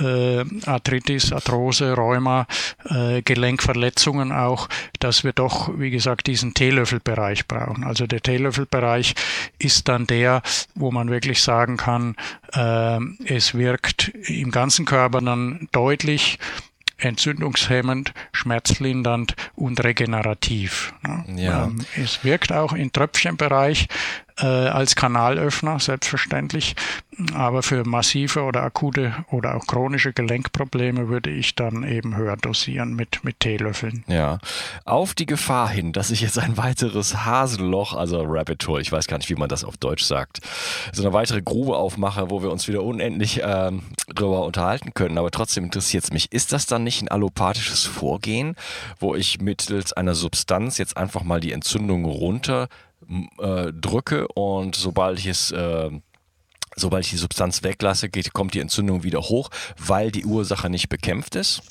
[0.00, 2.48] äh, Arthritis, Arthrose, Rheuma,
[2.90, 7.84] äh, Gelenkverletzungen auch, dass wir doch, wie gesagt, diesen Teelöffelbereich brauchen.
[7.84, 9.14] Also der Teelöffelbereich
[9.60, 10.42] ist dann der,
[10.74, 12.16] wo man wirklich sagen kann,
[12.54, 16.40] äh, es wirkt im ganzen Körper dann deutlich
[16.98, 20.94] entzündungshemmend, schmerzlindernd und regenerativ.
[21.34, 21.64] Ja.
[21.64, 23.88] Ähm, es wirkt auch im Tröpfchenbereich,
[24.38, 26.76] äh, als Kanalöffner, selbstverständlich.
[27.34, 32.94] Aber für massive oder akute oder auch chronische Gelenkprobleme würde ich dann eben höher dosieren
[32.94, 34.04] mit, mit Teelöffeln.
[34.06, 34.38] Ja.
[34.84, 39.06] Auf die Gefahr hin, dass ich jetzt ein weiteres Hasenloch, also Rabbit Hole, ich weiß
[39.06, 40.40] gar nicht, wie man das auf Deutsch sagt,
[40.92, 43.82] so eine weitere Grube aufmache, wo wir uns wieder unendlich ähm,
[44.14, 45.16] drüber unterhalten können.
[45.16, 46.32] Aber trotzdem interessiert es mich.
[46.32, 48.56] Ist das dann nicht ein allopathisches Vorgehen,
[49.00, 52.68] wo ich mittels einer Substanz jetzt einfach mal die Entzündung runter
[53.38, 55.90] äh, drücke und sobald ich es äh,
[56.76, 60.88] sobald ich die Substanz weglasse, geht, kommt die Entzündung wieder hoch, weil die Ursache nicht
[60.88, 61.62] bekämpft ist?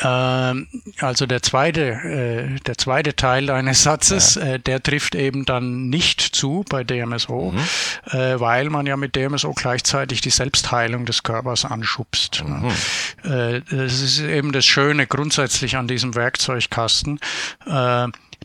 [0.00, 0.66] Ähm,
[0.98, 4.54] also der zweite, äh, der zweite Teil deines Satzes, ja.
[4.54, 7.58] äh, der trifft eben dann nicht zu bei DMSO, mhm.
[8.10, 12.42] äh, weil man ja mit DMSO gleichzeitig die Selbstheilung des Körpers anschubst.
[12.44, 12.70] Mhm.
[13.22, 17.20] Äh, das ist eben das Schöne grundsätzlich an diesem Werkzeugkasten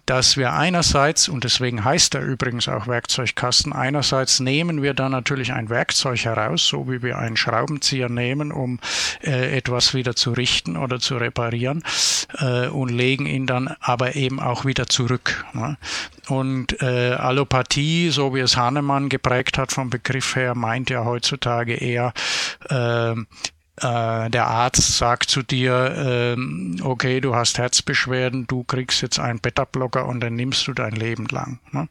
[0.05, 5.53] dass wir einerseits, und deswegen heißt er übrigens auch Werkzeugkasten, einerseits nehmen wir da natürlich
[5.53, 8.79] ein Werkzeug heraus, so wie wir einen Schraubenzieher nehmen, um
[9.21, 11.83] äh, etwas wieder zu richten oder zu reparieren
[12.39, 15.45] äh, und legen ihn dann aber eben auch wieder zurück.
[15.53, 15.77] Ne?
[16.27, 21.73] Und äh, Allopathie, so wie es Hahnemann geprägt hat vom Begriff her, meint ja heutzutage
[21.73, 22.13] eher
[23.81, 29.19] äh, äh, der Arzt sagt zu dir, ähm, okay, du hast Herzbeschwerden, du kriegst jetzt
[29.19, 31.59] einen Beta-Blocker und dann nimmst du dein Leben lang.
[31.71, 31.87] Ne?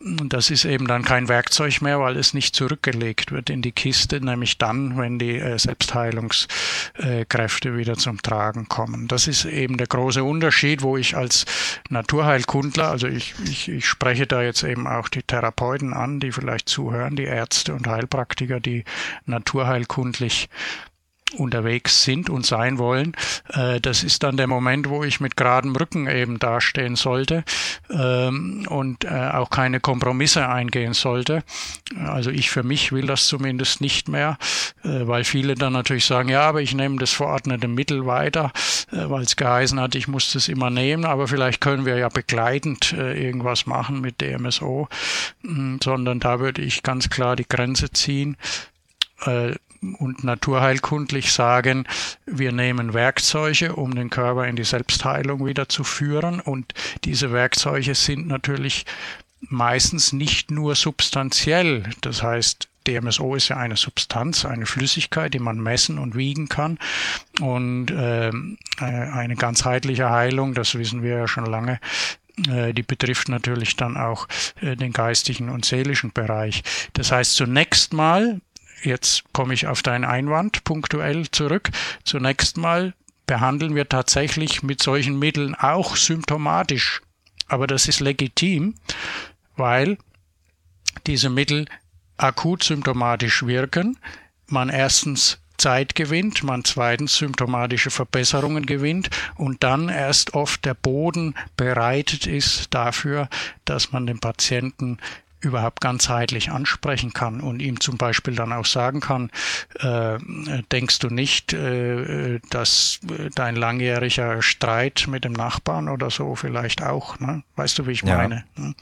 [0.00, 3.72] Und das ist eben dann kein Werkzeug mehr, weil es nicht zurückgelegt wird in die
[3.72, 9.08] Kiste, nämlich dann, wenn die äh, Selbstheilungskräfte wieder zum Tragen kommen.
[9.08, 11.44] Das ist eben der große Unterschied, wo ich als
[11.88, 16.68] Naturheilkundler, also ich, ich, ich spreche da jetzt eben auch die Therapeuten an, die vielleicht
[16.68, 18.84] zuhören, die Ärzte und Heilpraktiker, die
[19.26, 20.48] naturheilkundlich
[21.34, 23.14] unterwegs sind und sein wollen.
[23.52, 27.44] Äh, das ist dann der Moment, wo ich mit geradem Rücken eben dastehen sollte
[27.90, 31.42] ähm, und äh, auch keine Kompromisse eingehen sollte.
[32.04, 34.38] Also ich für mich will das zumindest nicht mehr,
[34.84, 38.52] äh, weil viele dann natürlich sagen, ja, aber ich nehme das verordnete Mittel weiter,
[38.90, 42.92] weil es geheißen hat, ich muss das immer nehmen, aber vielleicht können wir ja begleitend
[42.92, 44.88] irgendwas machen mit DMSO,
[45.42, 48.36] hm, sondern da würde ich ganz klar die Grenze ziehen
[49.98, 51.86] und naturheilkundlich sagen,
[52.26, 56.40] wir nehmen Werkzeuge, um den Körper in die Selbstheilung wieder zu führen.
[56.40, 56.72] Und
[57.04, 58.86] diese Werkzeuge sind natürlich
[59.40, 61.84] meistens nicht nur substanziell.
[62.00, 66.78] Das heißt, DMSO ist ja eine Substanz, eine Flüssigkeit, die man messen und wiegen kann.
[67.40, 68.30] Und äh,
[68.78, 71.80] eine ganzheitliche Heilung, das wissen wir ja schon lange,
[72.48, 74.26] äh, die betrifft natürlich dann auch
[74.60, 76.62] äh, den geistigen und seelischen Bereich.
[76.94, 78.40] Das heißt, zunächst mal
[78.84, 81.70] jetzt komme ich auf deinen Einwand punktuell zurück.
[82.04, 82.94] Zunächst mal
[83.26, 87.00] behandeln wir tatsächlich mit solchen Mitteln auch symptomatisch.
[87.46, 88.74] Aber das ist legitim,
[89.56, 89.98] weil
[91.06, 91.66] diese Mittel
[92.16, 93.98] akut symptomatisch wirken.
[94.46, 101.34] Man erstens Zeit gewinnt, man zweitens symptomatische Verbesserungen gewinnt und dann erst oft der Boden
[101.56, 103.28] bereitet ist dafür,
[103.64, 104.98] dass man den Patienten
[105.42, 109.30] überhaupt ganzheitlich ansprechen kann und ihm zum Beispiel dann auch sagen kann,
[109.80, 110.18] äh,
[110.70, 113.00] denkst du nicht, äh, dass
[113.34, 117.42] dein langjähriger Streit mit dem Nachbarn oder so vielleicht auch, ne?
[117.56, 118.44] weißt du, wie ich meine?
[118.56, 118.62] Ja.
[118.62, 118.74] Ne?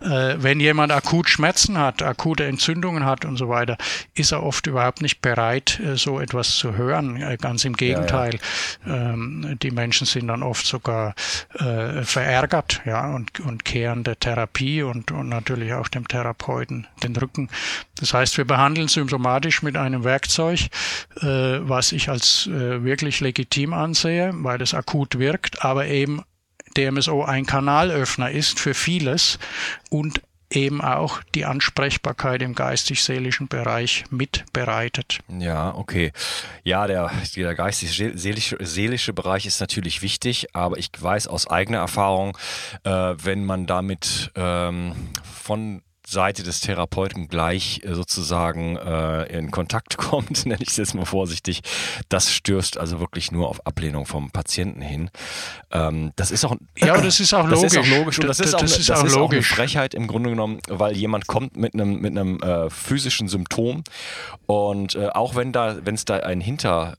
[0.00, 3.76] Äh, wenn jemand akut Schmerzen hat, akute Entzündungen hat und so weiter,
[4.14, 7.36] ist er oft überhaupt nicht bereit, äh, so etwas zu hören.
[7.40, 8.38] Ganz im Gegenteil.
[8.86, 9.12] Ja, ja.
[9.12, 11.14] Ähm, die Menschen sind dann oft sogar
[11.54, 17.16] äh, verärgert ja, und, und kehren der Therapie und, und natürlich auch dem Therapeuten den
[17.16, 17.48] Rücken.
[17.98, 20.68] Das heißt, wir behandeln symptomatisch mit einem Werkzeug,
[21.20, 26.22] äh, was ich als äh, wirklich legitim ansehe, weil es akut wirkt, aber eben
[26.76, 29.38] DMSO ein Kanalöffner ist für vieles
[29.90, 35.18] und eben auch die Ansprechbarkeit im geistig-seelischen Bereich mitbereitet.
[35.28, 36.12] Ja, okay.
[36.62, 42.38] Ja, der, der geistig-seelische seelische Bereich ist natürlich wichtig, aber ich weiß aus eigener Erfahrung,
[42.84, 49.96] äh, wenn man damit ähm, von Seite des Therapeuten gleich äh, sozusagen äh, in Kontakt
[49.98, 51.62] kommt, nenne ich es jetzt mal vorsichtig,
[52.08, 55.10] das stößt also wirklich nur auf Ablehnung vom Patienten hin.
[55.72, 57.62] Ähm, das ist auch ja, das ist auch logisch.
[57.62, 59.42] Das ist auch logisch und das, das ist, auch, das ist, das ist auch eine
[59.42, 63.82] Frechheit im Grunde genommen, weil jemand kommt mit einem mit einem äh, physischen Symptom
[64.46, 66.96] und äh, auch wenn da wenn es da ein Hinter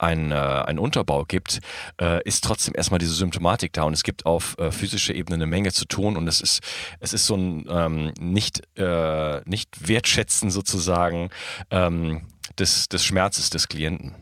[0.00, 1.60] äh, ein, äh, einen Unterbau gibt,
[2.00, 5.46] äh, ist trotzdem erstmal diese Symptomatik da und es gibt auf äh, physischer Ebene eine
[5.46, 6.60] Menge zu tun und es ist,
[7.00, 11.30] es ist so ein ähm, nicht, äh, nicht wertschätzen sozusagen
[11.70, 12.22] ähm,
[12.58, 14.14] des, des Schmerzes des Klienten.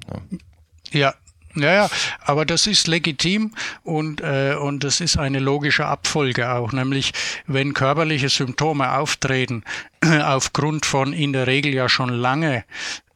[0.91, 1.01] Ja.
[1.01, 1.14] ja,
[1.55, 1.88] Ja, ja,
[2.21, 7.12] aber das ist legitim und, äh, und das ist eine logische Abfolge auch, nämlich
[7.47, 9.64] wenn körperliche Symptome auftreten,
[10.23, 12.64] aufgrund von in der Regel ja schon lange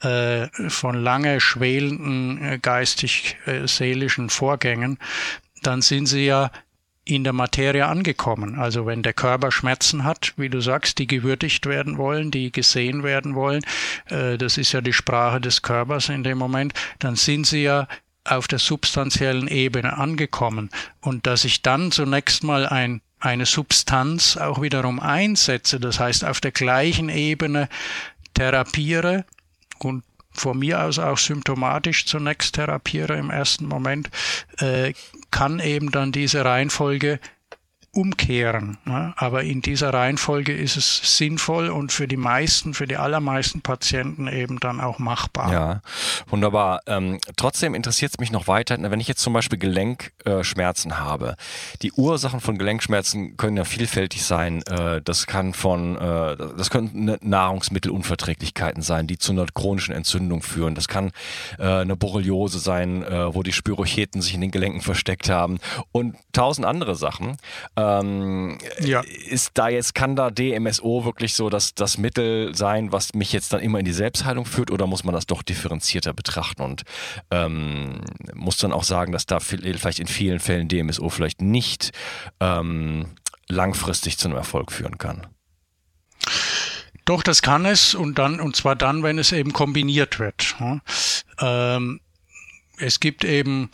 [0.03, 4.99] äh, von lange schwelenden äh, geistig-seelischen äh, Vorgängen,
[5.63, 6.51] dann sind sie ja
[7.05, 8.59] in der Materie angekommen.
[8.59, 13.03] Also wenn der Körper Schmerzen hat, wie du sagst, die gewürdigt werden wollen, die gesehen
[13.03, 13.63] werden wollen,
[14.07, 17.89] das ist ja die Sprache des Körpers in dem Moment, dann sind sie ja
[18.25, 20.71] auf der substanziellen Ebene angekommen.
[21.01, 26.41] Und dass ich dann zunächst mal ein, eine Substanz auch wiederum einsetze, das heißt auf
[26.41, 27.69] der gleichen Ebene
[28.35, 29.25] therapiere
[29.85, 34.11] und von mir aus auch symptomatisch zunächst therapiere im ersten Moment,
[34.59, 34.95] äh,
[35.31, 37.21] kann eben dann diese Reihenfolge
[37.95, 38.79] umkehren.
[38.87, 39.13] Ne?
[39.17, 44.29] Aber in dieser Reihenfolge ist es sinnvoll und für die meisten, für die allermeisten Patienten
[44.29, 45.53] eben dann auch machbar.
[45.53, 45.83] Ja,
[46.27, 46.81] wunderbar.
[46.87, 51.37] Ähm, trotzdem interessiert es mich noch weiter, wenn ich jetzt zum Beispiel Gelenkschmerzen äh, habe.
[51.83, 54.63] Die Ursachen von Gelenkschmerzen können ja vielfältig sein.
[54.63, 60.75] Äh, das kann von, äh, das können Nahrungsmittelunverträglichkeiten sein, die zu einer chronischen Entzündung führen.
[60.75, 61.13] Das kann
[61.59, 65.59] eine Borreliose sein, wo die Spirocheten sich in den Gelenken versteckt haben
[65.91, 67.37] und tausend andere Sachen.
[67.83, 69.01] Ähm, ja.
[69.01, 73.53] Ist da jetzt, kann da DMSO wirklich so das, das Mittel sein, was mich jetzt
[73.53, 76.83] dann immer in die Selbstheilung führt oder muss man das doch differenzierter betrachten und
[77.31, 78.01] ähm,
[78.35, 81.93] muss dann auch sagen, dass da vielleicht in vielen Fällen DMSO vielleicht nicht
[82.41, 83.07] ähm,
[83.49, 85.27] langfristig zu einem Erfolg führen kann?
[87.05, 90.55] Doch, das kann es und dann, und zwar dann, wenn es eben kombiniert wird.
[91.41, 92.01] Ähm,
[92.79, 93.71] es gibt eben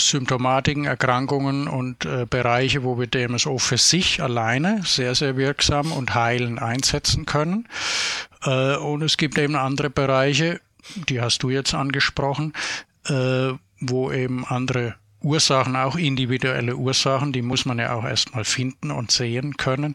[0.00, 6.14] Symptomatiken, Erkrankungen und äh, Bereiche, wo wir DMSO für sich alleine sehr, sehr wirksam und
[6.14, 7.68] heilend einsetzen können.
[8.42, 10.60] Äh, und es gibt eben andere Bereiche,
[11.08, 12.52] die hast du jetzt angesprochen,
[13.06, 18.90] äh, wo eben andere Ursachen, auch individuelle Ursachen, die muss man ja auch erstmal finden
[18.90, 19.94] und sehen können,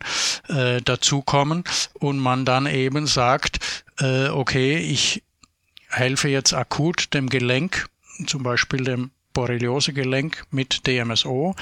[0.49, 5.23] äh, dazukommen und man dann eben sagt, äh, okay, ich
[5.87, 7.87] helfe jetzt akut dem Gelenk,
[8.25, 11.55] zum Beispiel dem Borreliosegelenk mit DMSO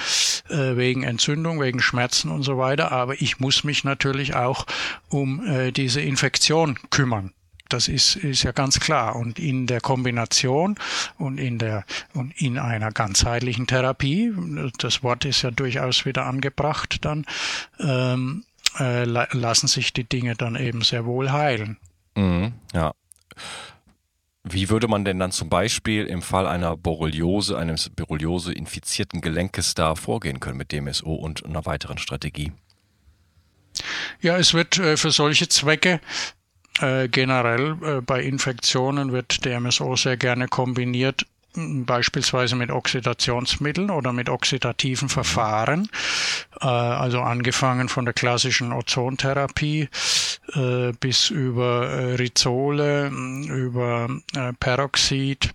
[0.49, 2.91] äh, wegen Entzündung, wegen Schmerzen und so weiter.
[2.91, 4.65] Aber ich muss mich natürlich auch
[5.09, 7.33] um äh, diese Infektion kümmern.
[7.71, 9.15] Das ist, ist ja ganz klar.
[9.15, 10.75] Und in der Kombination
[11.17, 14.33] und in der und in einer ganzheitlichen Therapie,
[14.77, 17.25] das Wort ist ja durchaus wieder angebracht, dann
[17.79, 18.43] ähm,
[18.79, 21.77] äh, lassen sich die Dinge dann eben sehr wohl heilen.
[22.15, 22.93] Mhm, ja.
[24.43, 29.95] Wie würde man denn dann zum Beispiel im Fall einer Borreliose, eines Borreliose-infizierten Gelenkes da
[29.95, 32.51] vorgehen können mit DMSO und einer weiteren Strategie?
[34.19, 36.01] Ja, es wird äh, für solche Zwecke
[36.79, 41.25] äh, generell äh, bei Infektionen wird DMSO sehr gerne kombiniert
[41.55, 45.89] beispielsweise mit Oxidationsmitteln oder mit oxidativen Verfahren,
[46.61, 49.89] äh, also angefangen von der klassischen Ozontherapie
[50.55, 54.09] äh, bis über äh, Rizole, über
[54.59, 55.53] Peroxid,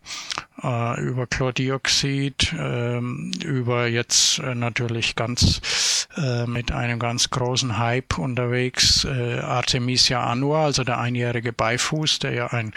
[0.59, 6.07] über Chlordioxid, ähm, über jetzt natürlich ganz
[6.47, 12.73] mit einem ganz großen Hype unterwegs Artemisia annua, also der einjährige Beifuß, der ja ein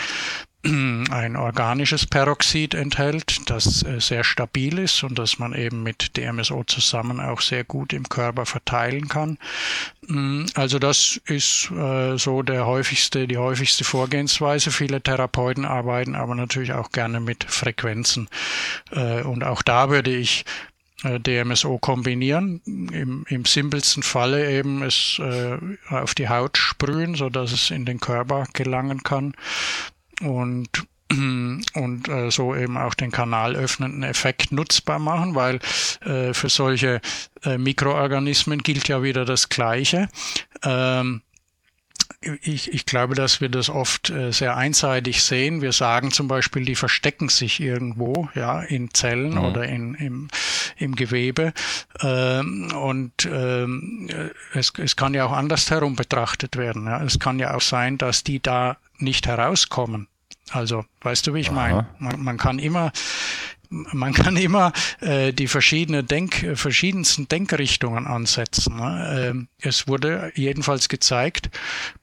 [0.61, 6.65] ein organisches Peroxid enthält, das äh, sehr stabil ist und das man eben mit DMSO
[6.65, 9.37] zusammen auch sehr gut im Körper verteilen kann.
[10.07, 14.71] Mm, also das ist äh, so der häufigste, die häufigste Vorgehensweise.
[14.71, 18.27] Viele Therapeuten arbeiten aber natürlich auch gerne mit Frequenzen.
[18.91, 20.43] Äh, und auch da würde ich
[21.01, 22.61] DMSO kombinieren.
[22.65, 25.57] Im, im simpelsten Falle eben es äh,
[25.89, 29.33] auf die Haut sprühen, so dass es in den Körper gelangen kann
[30.21, 30.69] und
[31.11, 35.59] und äh, so eben auch den kanalöffnenden Effekt nutzbar machen, weil
[36.01, 37.01] äh, für solche
[37.43, 40.07] äh, Mikroorganismen gilt ja wieder das Gleiche.
[40.63, 41.23] Ähm,
[42.21, 45.61] ich, ich glaube, dass wir das oft äh, sehr einseitig sehen.
[45.61, 49.45] Wir sagen zum Beispiel, die verstecken sich irgendwo, ja, in Zellen mhm.
[49.45, 50.27] oder in, im,
[50.77, 51.53] im Gewebe.
[52.01, 54.09] Ähm, und ähm,
[54.53, 56.85] es, es kann ja auch andersherum betrachtet werden.
[56.87, 57.01] Ja.
[57.03, 60.07] Es kann ja auch sein, dass die da nicht herauskommen.
[60.51, 61.87] Also, weißt du, wie ich meine?
[61.99, 62.91] Man, man, kann immer,
[63.69, 68.77] man kann immer äh, die verschiedene Denk, verschiedensten Denkrichtungen ansetzen.
[68.77, 69.47] Ne?
[69.61, 71.49] Äh, es wurde jedenfalls gezeigt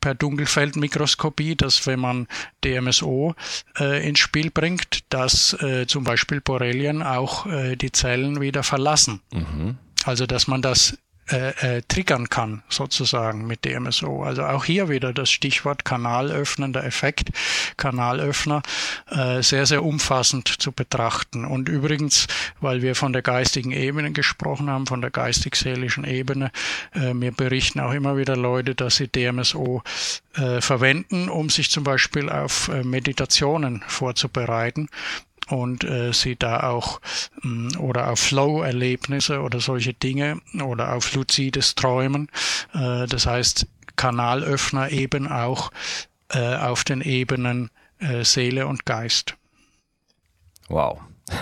[0.01, 2.29] per Dunkelfeldmikroskopie, dass wenn man
[2.65, 3.35] DMSO
[3.79, 9.21] äh, ins Spiel bringt, dass äh, zum Beispiel Borrelien auch äh, die Zellen wieder verlassen.
[9.33, 9.79] Mhm.
[10.05, 10.97] Also dass man das
[11.31, 14.23] äh, äh, triggern kann, sozusagen mit DMSO.
[14.23, 17.31] Also auch hier wieder das Stichwort kanalöffnender Effekt,
[17.77, 18.63] Kanalöffner,
[19.11, 21.45] äh, sehr, sehr umfassend zu betrachten.
[21.45, 22.29] Und übrigens,
[22.61, 26.53] weil wir von der geistigen Ebene gesprochen haben, von der geistig-seelischen Ebene,
[26.95, 29.83] äh, mir berichten auch immer wieder Leute, dass sie DMSO
[30.35, 34.89] äh, verwenden, um sich zum Beispiel auf äh, Meditationen vorzubereiten
[35.49, 37.01] und äh, sie da auch
[37.43, 42.29] mh, mm, oder auf Flow-Erlebnisse oder solche Dinge oder auf luzides Träumen.
[42.75, 43.67] Äh, das heißt,
[43.97, 45.71] Kanalöffner eben auch
[46.31, 49.37] äh, auf den Ebenen äh, Seele und Geist.
[50.69, 51.01] Wow.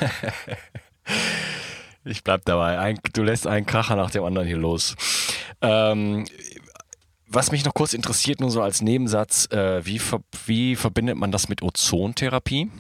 [2.04, 2.78] ich bleib dabei.
[2.78, 4.94] Ein, du lässt einen Kracher nach dem anderen hier los.
[5.60, 6.26] Ähm,
[7.26, 11.32] was mich noch kurz interessiert, nur so als Nebensatz, äh, wie, ver wie verbindet man
[11.32, 12.70] das mit Ozontherapie?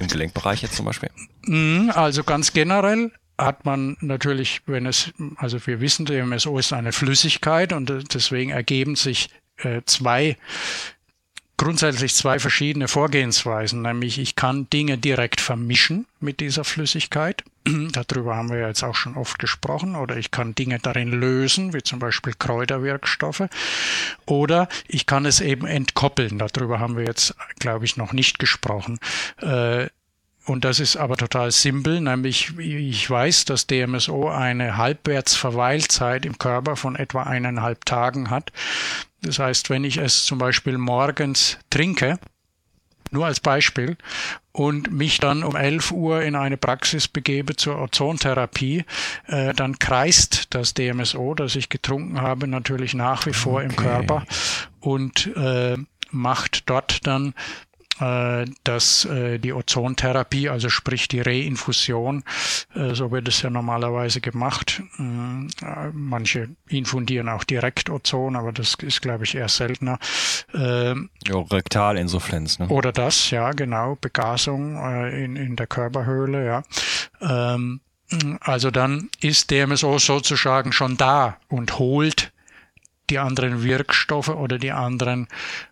[0.00, 1.10] Im Gelenkbereich jetzt zum Beispiel?
[1.46, 6.72] Mhm, also ganz generell hat man natürlich, wenn es, also wir wissen, der MSO ist
[6.72, 9.28] eine Flüssigkeit und deswegen ergeben sich
[9.58, 10.36] äh, zwei
[11.56, 17.44] grundsätzlich zwei verschiedene Vorgehensweisen, nämlich ich kann Dinge direkt vermischen mit dieser Flüssigkeit.
[17.92, 19.96] Darüber haben wir jetzt auch schon oft gesprochen.
[19.96, 23.44] Oder ich kann Dinge darin lösen, wie zum Beispiel Kräuterwirkstoffe.
[24.26, 26.38] Oder ich kann es eben entkoppeln.
[26.38, 28.98] Darüber haben wir jetzt, glaube ich, noch nicht gesprochen.
[29.40, 29.88] Äh,
[30.46, 36.76] und das ist aber total simpel, nämlich ich weiß, dass DMSO eine Halbwertsverweilzeit im Körper
[36.76, 38.52] von etwa eineinhalb Tagen hat.
[39.22, 42.18] Das heißt, wenn ich es zum Beispiel morgens trinke,
[43.10, 43.96] nur als Beispiel,
[44.52, 48.84] und mich dann um 11 Uhr in eine Praxis begebe zur Ozontherapie,
[49.26, 53.64] äh, dann kreist das DMSO, das ich getrunken habe, natürlich nach wie vor okay.
[53.64, 54.24] im Körper
[54.80, 55.76] und äh,
[56.10, 57.34] macht dort dann
[57.98, 62.24] dass äh, die Ozontherapie, also sprich die Reinfusion,
[62.74, 64.82] äh, so wird es ja normalerweise gemacht.
[65.92, 69.98] Manche infundieren auch direkt Ozon, aber das ist, glaube ich, eher seltener.
[70.52, 72.58] Ähm, ja, Rektalinsuffizienz.
[72.58, 72.68] Ne?
[72.68, 74.76] Oder das, ja, genau, Begasung
[75.10, 76.62] in, in der Körperhöhle, ja.
[77.20, 77.80] Ähm,
[78.40, 82.32] also dann ist DMSO sozusagen schon da und holt
[83.10, 85.28] die anderen Wirkstoffe oder die anderen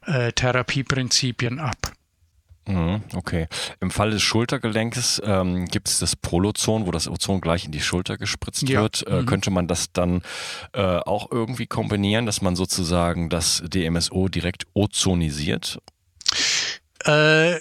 [0.07, 1.93] äh, Therapieprinzipien ab.
[2.67, 3.49] Mhm, okay.
[3.81, 7.81] Im Fall des Schultergelenkes ähm, gibt es das Prolozon, wo das Ozon gleich in die
[7.81, 8.83] Schulter gespritzt ja.
[8.83, 9.05] wird.
[9.07, 9.27] Äh, mhm.
[9.27, 10.23] Könnte man das dann
[10.73, 15.81] äh, auch irgendwie kombinieren, dass man sozusagen das DMSO direkt ozonisiert?
[17.05, 17.57] Äh,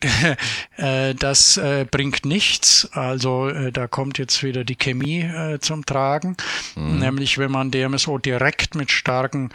[0.76, 2.88] äh das äh, bringt nichts.
[2.92, 6.36] Also äh, da kommt jetzt wieder die Chemie äh, zum Tragen.
[6.74, 7.00] Mhm.
[7.00, 9.50] Nämlich wenn man DMSO direkt mit starken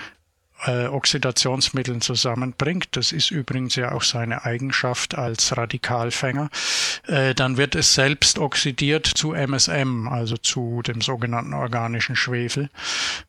[0.66, 6.50] äh, Oxidationsmitteln zusammenbringt, das ist übrigens ja auch seine Eigenschaft als Radikalfänger,
[7.08, 12.70] äh, dann wird es selbst oxidiert zu MSM, also zu dem sogenannten organischen Schwefel.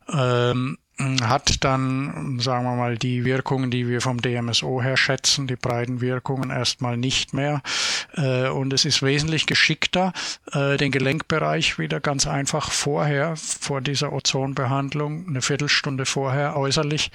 [0.08, 5.56] Ähm, hat dann, sagen wir mal, die Wirkungen, die wir vom DMSO her schätzen, die
[5.56, 7.62] breiten Wirkungen erstmal nicht mehr.
[8.14, 10.12] Äh, und es ist wesentlich geschickter,
[10.52, 17.10] äh, den Gelenkbereich wieder ganz einfach vorher, vor dieser Ozonbehandlung, eine Viertelstunde vorher äußerlich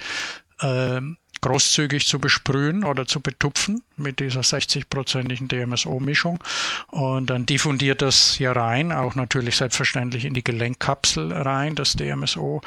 [0.62, 6.42] ähm, großzügig zu besprühen oder zu betupfen mit dieser 60-prozentigen DMSO-Mischung.
[6.88, 12.60] Und dann diffundiert das hier rein, auch natürlich selbstverständlich in die Gelenkkapsel rein, das DMSO,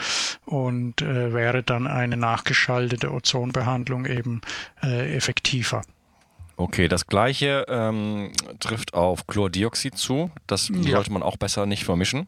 [0.45, 4.41] und äh, wäre dann eine nachgeschaltete Ozonbehandlung eben
[4.81, 5.81] äh, effektiver.
[6.55, 10.31] Okay, das gleiche ähm, trifft auf Chlordioxid zu.
[10.45, 10.91] Das ja.
[10.91, 12.27] sollte man auch besser nicht vermischen.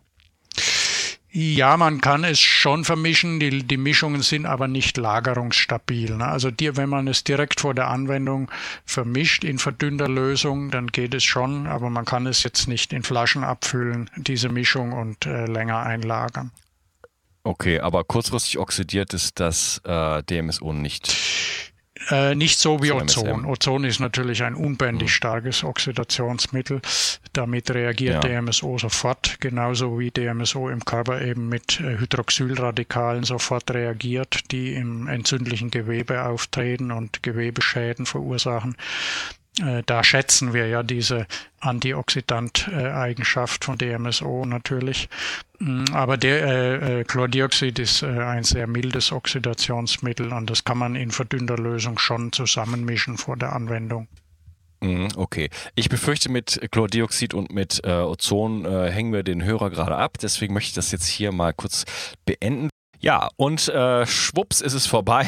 [1.38, 6.16] Ja, man kann es schon vermischen, die, die Mischungen sind aber nicht lagerungsstabil.
[6.16, 6.26] Ne?
[6.26, 8.50] Also die, wenn man es direkt vor der Anwendung
[8.86, 13.04] vermischt in verdünnter Lösung, dann geht es schon, aber man kann es jetzt nicht in
[13.04, 16.52] Flaschen abfüllen, diese Mischung und äh, länger einlagern.
[17.44, 21.65] Okay, aber kurzfristig oxidiert ist das äh, DMSO nicht.
[22.10, 23.46] Äh, nicht so wie Ozon.
[23.46, 25.14] Ozon ist natürlich ein unbändig mhm.
[25.14, 26.82] starkes Oxidationsmittel.
[27.34, 28.42] Damit reagiert ja.
[28.42, 35.08] DMSO sofort, genauso wie DMSO im Körper eben mit äh, Hydroxylradikalen sofort reagiert, die im
[35.08, 38.76] entzündlichen Gewebe auftreten und Gewebeschäden verursachen.
[39.62, 41.28] Äh, da schätzen wir ja diese
[41.62, 45.08] Antioxidant-Eigenschaft von DMSO natürlich.
[45.60, 50.78] Mm, aber der äh, äh, Chlordioxid ist äh, ein sehr mildes Oxidationsmittel und das kann
[50.78, 54.08] man in verdünnter Lösung schon zusammenmischen vor der Anwendung.
[54.82, 55.50] Mm, okay.
[55.76, 60.18] Ich befürchte, mit Chlordioxid und mit äh, Ozon äh, hängen wir den Hörer gerade ab.
[60.22, 61.86] Deswegen möchte ich das jetzt hier mal kurz
[62.26, 62.70] beenden.
[63.00, 65.28] Ja, und schwupps ist es vorbei.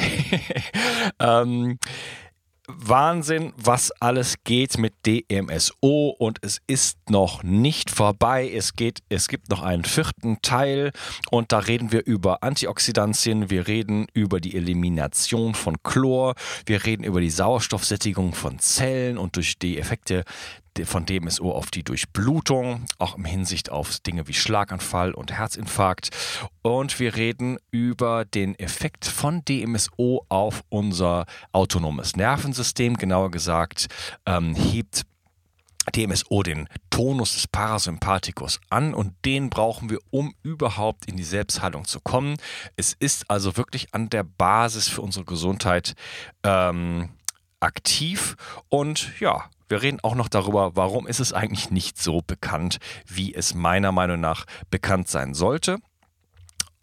[1.20, 1.78] ähm,
[2.68, 8.52] Wahnsinn, was alles geht mit DMSO und es ist noch nicht vorbei.
[8.54, 10.92] Es geht, es gibt noch einen vierten Teil
[11.32, 17.06] und da reden wir über Antioxidantien, wir reden über die Elimination von Chlor, wir reden
[17.06, 20.26] über die Sauerstoffsättigung von Zellen und durch die Effekte
[20.86, 26.10] von DMSO auf die Durchblutung, auch im Hinsicht auf Dinge wie Schlaganfall und Herzinfarkt.
[26.62, 32.98] Und wir reden über den Effekt von DMSO auf unser autonomes Nervensystem.
[32.98, 33.88] Genauer gesagt,
[34.26, 35.04] ähm, hebt
[35.96, 41.86] DMSO den Tonus des Parasympathikus an und den brauchen wir, um überhaupt in die Selbstheilung
[41.86, 42.38] zu kommen.
[42.76, 45.94] Es ist also wirklich an der Basis für unsere Gesundheit
[46.44, 47.10] ähm,
[47.60, 48.36] aktiv
[48.70, 53.34] und ja, wir reden auch noch darüber, warum ist es eigentlich nicht so bekannt, wie
[53.34, 55.78] es meiner Meinung nach bekannt sein sollte.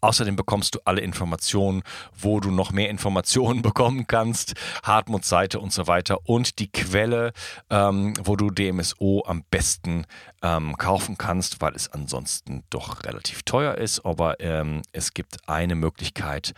[0.05, 1.81] Außerdem bekommst du alle Informationen,
[2.15, 7.33] wo du noch mehr Informationen bekommen kannst, Hartmuts Seite und so weiter und die Quelle,
[7.71, 10.05] ähm, wo du DMSO am besten
[10.43, 14.05] ähm, kaufen kannst, weil es ansonsten doch relativ teuer ist.
[14.05, 16.53] Aber ähm, es gibt eine Möglichkeit,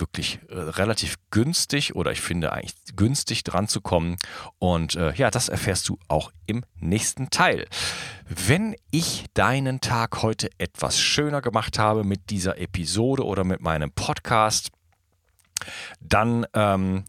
[0.00, 4.16] wirklich äh, relativ günstig oder ich finde eigentlich günstig dran zu kommen.
[4.58, 7.66] Und äh, ja, das erfährst du auch im nächsten Teil.
[8.28, 13.92] Wenn ich deinen Tag heute etwas schöner gemacht habe mit dieser Episode oder mit meinem
[13.92, 14.70] Podcast,
[16.00, 17.04] dann ähm,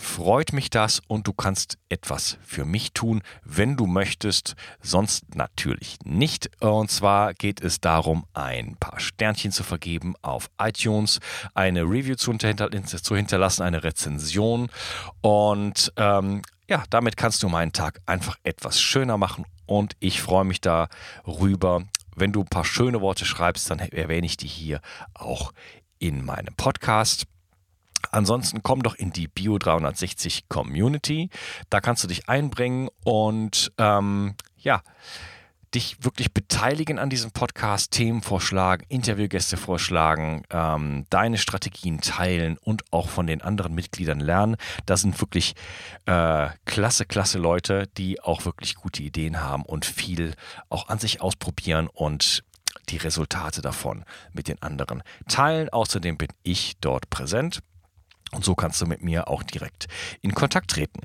[0.00, 5.98] freut mich das und du kannst etwas für mich tun, wenn du möchtest, sonst natürlich
[6.04, 6.50] nicht.
[6.60, 11.20] Und zwar geht es darum, ein paar Sternchen zu vergeben auf iTunes,
[11.54, 14.70] eine Review zu, hinter zu hinterlassen, eine Rezension
[15.20, 20.44] und ähm, ja, damit kannst du meinen Tag einfach etwas schöner machen und ich freue
[20.44, 21.82] mich darüber.
[22.14, 24.80] Wenn du ein paar schöne Worte schreibst, dann erwähne ich die hier
[25.14, 25.52] auch
[25.98, 27.26] in meinem Podcast.
[28.10, 31.30] Ansonsten komm doch in die Bio 360 Community.
[31.68, 34.82] Da kannst du dich einbringen und ähm, ja,
[35.74, 42.82] dich wirklich beteiligen an diesem Podcast, Themen vorschlagen, Interviewgäste vorschlagen, ähm, deine Strategien teilen und
[42.92, 44.56] auch von den anderen Mitgliedern lernen.
[44.86, 45.54] Das sind wirklich
[46.06, 50.34] äh, klasse, klasse Leute, die auch wirklich gute Ideen haben und viel
[50.68, 52.42] auch an sich ausprobieren und
[52.88, 55.68] die Resultate davon mit den anderen teilen.
[55.68, 57.60] Außerdem bin ich dort präsent.
[58.32, 59.86] Und so kannst du mit mir auch direkt
[60.22, 61.00] in Kontakt treten.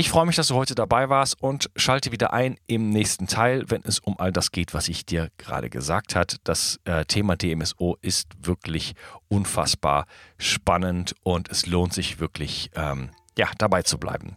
[0.00, 3.64] Ich freue mich, dass du heute dabei warst und schalte wieder ein im nächsten Teil,
[3.66, 6.36] wenn es um all das geht, was ich dir gerade gesagt habe.
[6.44, 8.94] Das äh, Thema DMSO ist wirklich
[9.26, 10.06] unfassbar
[10.38, 14.36] spannend und es lohnt sich wirklich, ähm, ja, dabei zu bleiben.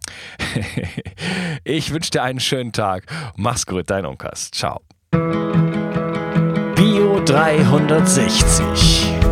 [1.64, 3.04] ich wünsche dir einen schönen Tag.
[3.36, 4.50] Mach's gut, dein Unkas.
[4.50, 4.80] Ciao.
[6.74, 9.31] Bio 360